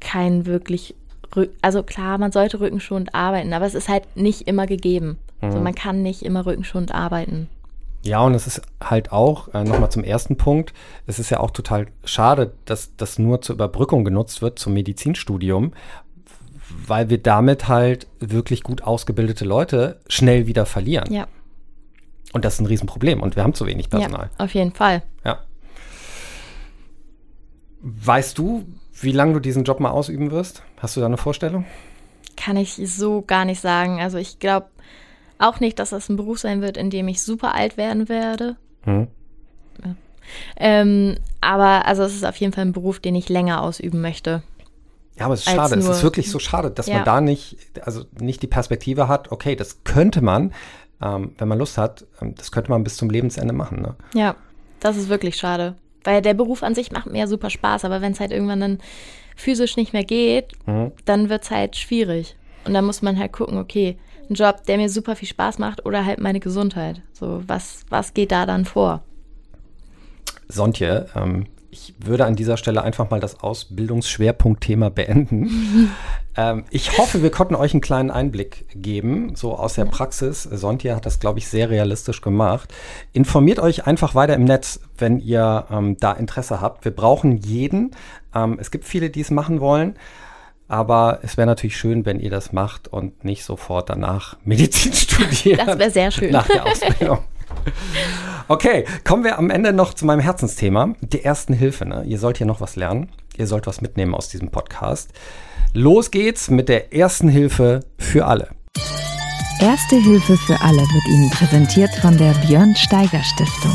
[0.00, 0.94] kein wirklich,
[1.34, 5.18] Rück also klar, man sollte rückenschonend arbeiten, aber es ist halt nicht immer gegeben.
[5.40, 5.48] Mhm.
[5.48, 7.48] Also man kann nicht immer rückenschonend arbeiten.
[8.04, 10.74] Ja, und es ist halt auch, äh, nochmal zum ersten Punkt,
[11.06, 15.72] es ist ja auch total schade, dass das nur zur Überbrückung genutzt wird, zum Medizinstudium,
[16.86, 21.12] weil wir damit halt wirklich gut ausgebildete Leute schnell wieder verlieren.
[21.12, 21.26] Ja.
[22.32, 24.30] Und das ist ein Riesenproblem und wir haben zu wenig Personal.
[24.38, 25.02] Ja, auf jeden Fall.
[25.24, 25.40] Ja.
[27.80, 28.64] Weißt du,
[29.00, 30.62] wie lange du diesen Job mal ausüben wirst?
[30.78, 31.64] Hast du da eine Vorstellung?
[32.36, 34.00] Kann ich so gar nicht sagen.
[34.00, 34.66] Also ich glaube
[35.38, 38.56] auch nicht, dass das ein Beruf sein wird, in dem ich super alt werden werde.
[38.82, 39.08] Hm.
[40.56, 44.42] Ähm, aber also es ist auf jeden Fall ein Beruf, den ich länger ausüben möchte.
[45.18, 45.76] Ja, aber es ist schade.
[45.76, 46.96] Es ist wirklich so schade, dass ja.
[46.96, 50.52] man da nicht, also nicht die Perspektive hat, okay, das könnte man,
[51.00, 53.80] ähm, wenn man Lust hat, ähm, das könnte man bis zum Lebensende machen.
[53.80, 53.94] Ne?
[54.14, 54.36] Ja,
[54.80, 55.76] das ist wirklich schade.
[56.02, 58.60] Weil der Beruf an sich macht mir ja super Spaß, aber wenn es halt irgendwann
[58.60, 58.78] dann
[59.36, 60.92] physisch nicht mehr geht, mhm.
[61.04, 62.36] dann wird es halt schwierig.
[62.64, 63.96] Und dann muss man halt gucken, okay,
[64.28, 67.02] ein Job, der mir super viel Spaß macht oder halt meine Gesundheit.
[67.12, 69.02] So, was, was geht da dann vor?
[70.48, 75.90] Sontje, ähm, ich würde an dieser Stelle einfach mal das Ausbildungsschwerpunktthema beenden.
[76.36, 79.84] ähm, ich hoffe, wir konnten euch einen kleinen Einblick geben, so aus der.
[79.84, 80.44] Praxis.
[80.44, 82.72] Sontje hat das, glaube ich, sehr realistisch gemacht.
[83.12, 86.84] Informiert euch einfach weiter im Netz, wenn ihr ähm, da Interesse habt.
[86.84, 87.90] Wir brauchen jeden.
[88.34, 89.96] Ähm, es gibt viele, die es machen wollen.
[90.68, 95.60] Aber es wäre natürlich schön, wenn ihr das macht und nicht sofort danach Medizin studiert.
[95.60, 96.30] Das wäre sehr schön.
[96.30, 97.18] Nach der Ausbildung.
[98.48, 101.86] Okay, kommen wir am Ende noch zu meinem Herzensthema, der ersten Hilfe.
[101.86, 102.04] Ne?
[102.04, 103.08] Ihr sollt hier noch was lernen.
[103.38, 105.14] Ihr sollt was mitnehmen aus diesem Podcast.
[105.72, 108.50] Los geht's mit der ersten Hilfe für alle.
[109.60, 113.72] Erste Hilfe für alle wird Ihnen präsentiert von der Björn Steiger Stiftung.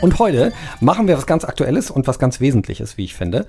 [0.00, 3.46] Und heute machen wir was ganz Aktuelles und was ganz Wesentliches, wie ich finde.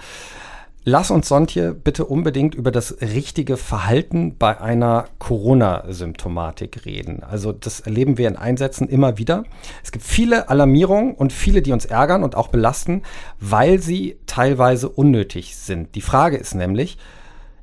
[0.84, 7.22] Lass uns Sontje bitte unbedingt über das richtige Verhalten bei einer Corona-Symptomatik reden.
[7.22, 9.44] Also das erleben wir in Einsätzen immer wieder.
[9.84, 13.04] Es gibt viele Alarmierungen und viele, die uns ärgern und auch belasten,
[13.40, 15.94] weil sie teilweise unnötig sind.
[15.94, 16.98] Die Frage ist nämlich,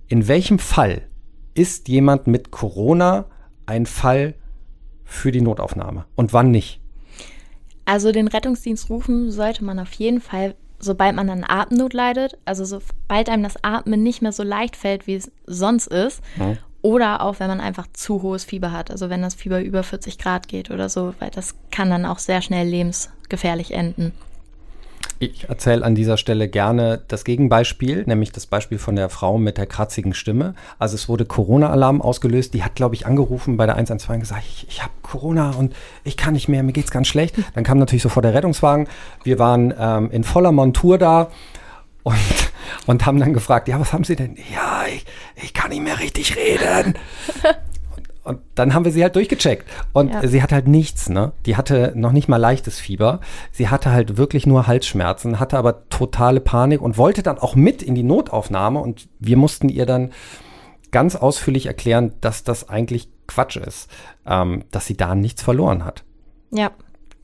[0.06, 1.02] in welchem Fall
[1.54, 3.24] ist jemand mit Corona
[3.66, 4.34] ein Fall
[5.02, 6.80] für die Notaufnahme und wann nicht?
[7.84, 12.64] Also den Rettungsdienst rufen sollte man auf jeden Fall sobald man an Atemnot leidet, also
[12.64, 16.58] sobald einem das Atmen nicht mehr so leicht fällt, wie es sonst ist, mhm.
[16.82, 20.18] oder auch wenn man einfach zu hohes Fieber hat, also wenn das Fieber über 40
[20.18, 24.12] Grad geht oder so, weil das kann dann auch sehr schnell lebensgefährlich enden.
[25.20, 29.58] Ich erzähle an dieser Stelle gerne das Gegenbeispiel, nämlich das Beispiel von der Frau mit
[29.58, 30.54] der kratzigen Stimme.
[30.78, 32.54] Also es wurde Corona-Alarm ausgelöst.
[32.54, 35.74] Die hat, glaube ich, angerufen bei der 112 und gesagt, ich, ich habe Corona und
[36.04, 37.34] ich kann nicht mehr, mir geht's ganz schlecht.
[37.54, 38.86] Dann kam natürlich sofort der Rettungswagen.
[39.24, 41.30] Wir waren ähm, in voller Montur da
[42.04, 42.16] und,
[42.86, 44.36] und haben dann gefragt, ja, was haben Sie denn?
[44.54, 45.04] Ja, ich,
[45.42, 46.94] ich kann nicht mehr richtig reden.
[48.28, 49.66] Und dann haben wir sie halt durchgecheckt.
[49.92, 50.26] Und ja.
[50.26, 51.32] sie hat halt nichts, ne?
[51.46, 53.20] Die hatte noch nicht mal leichtes Fieber.
[53.52, 57.82] Sie hatte halt wirklich nur Halsschmerzen, hatte aber totale Panik und wollte dann auch mit
[57.82, 58.80] in die Notaufnahme.
[58.80, 60.12] Und wir mussten ihr dann
[60.90, 63.90] ganz ausführlich erklären, dass das eigentlich Quatsch ist,
[64.26, 66.04] ähm, dass sie da nichts verloren hat.
[66.50, 66.70] Ja,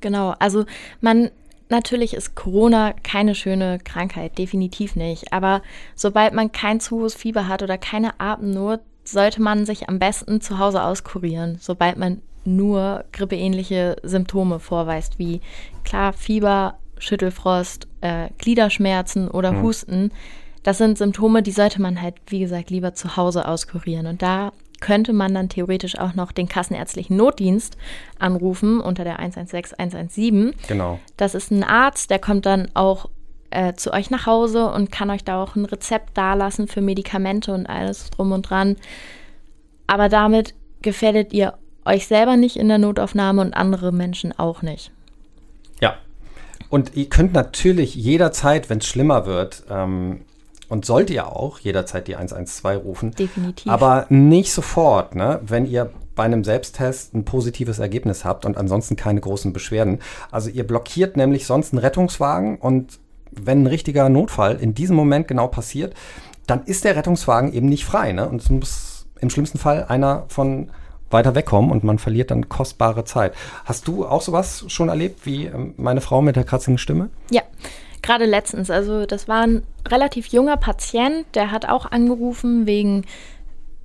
[0.01, 0.35] genau.
[0.39, 0.65] Also
[1.01, 1.31] man
[1.71, 5.33] Natürlich ist Corona keine schöne Krankheit, definitiv nicht.
[5.33, 5.63] Aber
[5.95, 10.41] sobald man kein zu hohes Fieber hat oder keine Atemnot, sollte man sich am besten
[10.41, 15.41] zu Hause auskurieren, sobald man nur grippeähnliche Symptome vorweist, wie
[15.85, 19.63] klar Fieber, Schüttelfrost, äh, Gliederschmerzen oder mhm.
[19.63, 20.13] Husten.
[20.63, 24.07] Das sind Symptome, die sollte man halt, wie gesagt, lieber zu Hause auskurieren.
[24.07, 27.77] Und da könnte man dann theoretisch auch noch den kassenärztlichen Notdienst
[28.19, 30.55] anrufen unter der 116 117.
[30.69, 30.99] Genau.
[31.17, 33.09] Das ist ein Arzt, der kommt dann auch
[33.55, 37.53] äh, zu euch nach Hause und kann euch da auch ein Rezept dalassen für Medikamente
[37.53, 38.77] und alles drum und dran.
[39.87, 44.91] Aber damit gefährdet ihr euch selber nicht in der Notaufnahme und andere Menschen auch nicht.
[45.81, 45.97] Ja.
[46.71, 50.23] Und ihr könnt natürlich jederzeit, wenn es schlimmer wird, ähm,
[50.69, 53.11] und sollt ihr auch jederzeit die 112 rufen.
[53.13, 53.71] Definitiv.
[53.71, 55.41] Aber nicht sofort, ne?
[55.43, 60.01] wenn ihr bei einem Selbsttest ein positives Ergebnis habt und ansonsten keine großen Beschwerden.
[60.31, 62.99] Also ihr blockiert nämlich sonst einen Rettungswagen und
[63.41, 65.95] wenn ein richtiger Notfall in diesem Moment genau passiert,
[66.47, 68.13] dann ist der Rettungswagen eben nicht frei.
[68.13, 68.29] Ne?
[68.29, 70.71] Und es muss im schlimmsten Fall einer von
[71.11, 73.35] weiter wegkommen und man verliert dann kostbare Zeit.
[73.65, 77.09] Hast du auch sowas schon erlebt wie ähm, meine Frau mit der kratzigen Stimme?
[77.31, 77.43] Ja,
[78.03, 78.71] gerade letztens.
[78.71, 83.05] Also das war ein relativ junger Patient, der hat auch angerufen wegen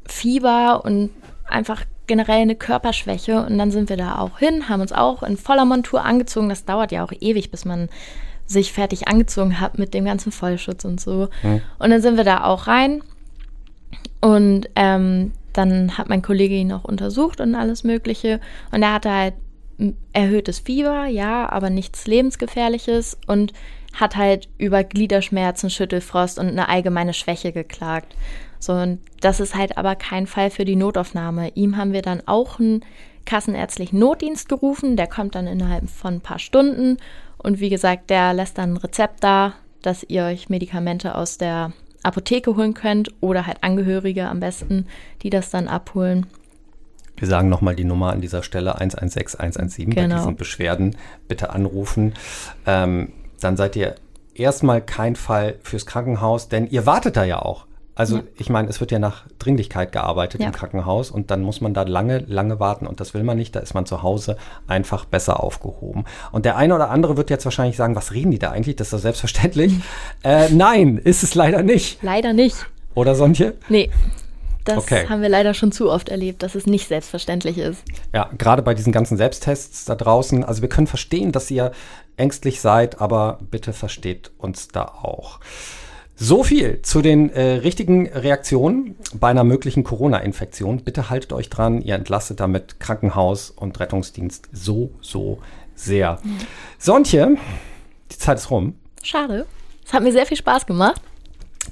[0.06, 1.12] Fieber und
[1.48, 3.46] einfach generell eine Körperschwäche.
[3.46, 6.50] Und dann sind wir da auch hin, haben uns auch in voller Montur angezogen.
[6.50, 7.90] Das dauert ja auch ewig, bis man
[8.50, 11.30] sich fertig angezogen hat mit dem ganzen Vollschutz und so.
[11.44, 11.62] Mhm.
[11.78, 13.02] Und dann sind wir da auch rein.
[14.22, 18.42] Und ähm, dann hat mein Kollege ihn auch untersucht und alles Mögliche.
[18.72, 19.36] Und er hatte halt
[20.12, 23.54] erhöhtes Fieber, ja, aber nichts Lebensgefährliches und
[23.94, 28.16] hat halt über Gliederschmerzen, Schüttelfrost und eine allgemeine Schwäche geklagt.
[28.60, 31.52] So, und das ist halt aber kein Fall für die Notaufnahme.
[31.56, 32.84] Ihm haben wir dann auch einen
[33.26, 36.98] kassenärztlichen Notdienst gerufen, der kommt dann innerhalb von ein paar Stunden
[37.42, 41.72] und wie gesagt, der lässt dann ein Rezept da, dass ihr euch Medikamente aus der
[42.04, 44.86] Apotheke holen könnt oder halt Angehörige am besten,
[45.22, 46.28] die das dann abholen.
[47.18, 50.16] Wir sagen nochmal die Nummer an dieser Stelle 116 117 genau.
[50.16, 50.96] bei diesen Beschwerden.
[51.28, 52.14] Bitte anrufen.
[52.66, 53.12] Ähm,
[53.42, 53.96] dann seid ihr
[54.34, 57.66] erstmal kein Fall fürs Krankenhaus, denn ihr wartet da ja auch.
[58.00, 58.24] Also ja.
[58.38, 60.48] ich meine, es wird ja nach Dringlichkeit gearbeitet ja.
[60.48, 63.54] im Krankenhaus und dann muss man da lange, lange warten und das will man nicht,
[63.58, 64.38] da ist man zu Hause
[64.68, 66.06] einfach besser aufgehoben.
[66.32, 68.78] Und der eine oder andere wird jetzt wahrscheinlich sagen, was reden die da eigentlich?
[68.78, 69.74] Das ist doch selbstverständlich.
[70.24, 72.02] äh, nein, ist es leider nicht.
[72.02, 72.56] Leider nicht.
[72.96, 73.56] Oder Sonntje?
[73.68, 73.90] Nee.
[74.64, 75.06] Das okay.
[75.10, 77.84] haben wir leider schon zu oft erlebt, dass es nicht selbstverständlich ist.
[78.14, 80.46] Ja, gerade bei diesen ganzen Selbsttests da draußen.
[80.46, 81.74] Also wir können verstehen, dass ihr
[82.16, 85.42] ängstlich seid, aber bitte versteht uns da auch.
[86.22, 90.84] So viel zu den äh, richtigen Reaktionen bei einer möglichen Corona-Infektion.
[90.84, 95.40] Bitte haltet euch dran, ihr entlastet damit Krankenhaus und Rettungsdienst so, so
[95.76, 96.20] sehr.
[96.22, 96.38] Mhm.
[96.78, 97.38] Sontje,
[98.12, 98.76] die Zeit ist rum.
[99.02, 99.46] Schade.
[99.86, 101.02] Es hat mir sehr viel Spaß gemacht.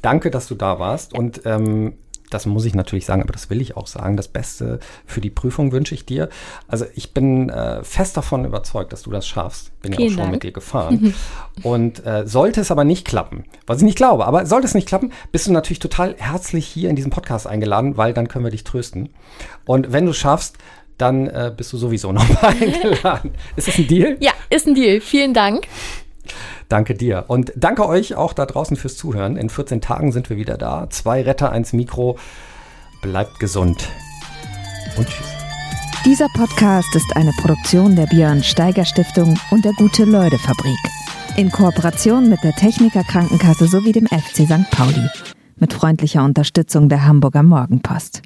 [0.02, 1.14] Danke, dass du da warst.
[1.14, 1.96] Und ähm,
[2.30, 4.18] das muss ich natürlich sagen, aber das will ich auch sagen.
[4.18, 6.30] Das Beste für die Prüfung wünsche ich dir.
[6.68, 9.72] Also ich bin äh, fest davon überzeugt, dass du das schaffst.
[9.82, 10.32] Bin Vielen ja auch schon Dank.
[10.34, 11.14] mit dir gefahren.
[11.64, 14.88] Und äh, sollte es aber nicht klappen, was ich nicht glaube, aber sollte es nicht
[14.88, 18.52] klappen, bist du natürlich total herzlich hier in diesem Podcast eingeladen, weil dann können wir
[18.52, 19.10] dich trösten.
[19.66, 20.58] Und wenn du schaffst,
[20.98, 23.32] dann äh, bist du sowieso nochmal eingeladen.
[23.56, 24.18] Ist das ein Deal?
[24.20, 25.00] Ja, ist ein Deal.
[25.00, 25.68] Vielen Dank.
[26.70, 27.26] Danke dir.
[27.28, 29.38] Und danke euch auch da draußen fürs Zuhören.
[29.38, 30.90] In 14 Tagen sind wir wieder da.
[30.90, 32.18] Zwei Retter, eins Mikro.
[33.02, 33.90] Bleibt gesund.
[34.98, 35.28] Und tschüss.
[36.06, 40.78] Dieser Podcast ist eine Produktion der Björn Steiger Stiftung und der Gute-Leute Fabrik.
[41.36, 44.72] In Kooperation mit der Techniker Krankenkasse sowie dem FC St.
[44.72, 45.08] Pauli.
[45.58, 48.22] Mit freundlicher Unterstützung der Hamburger Morgenpost.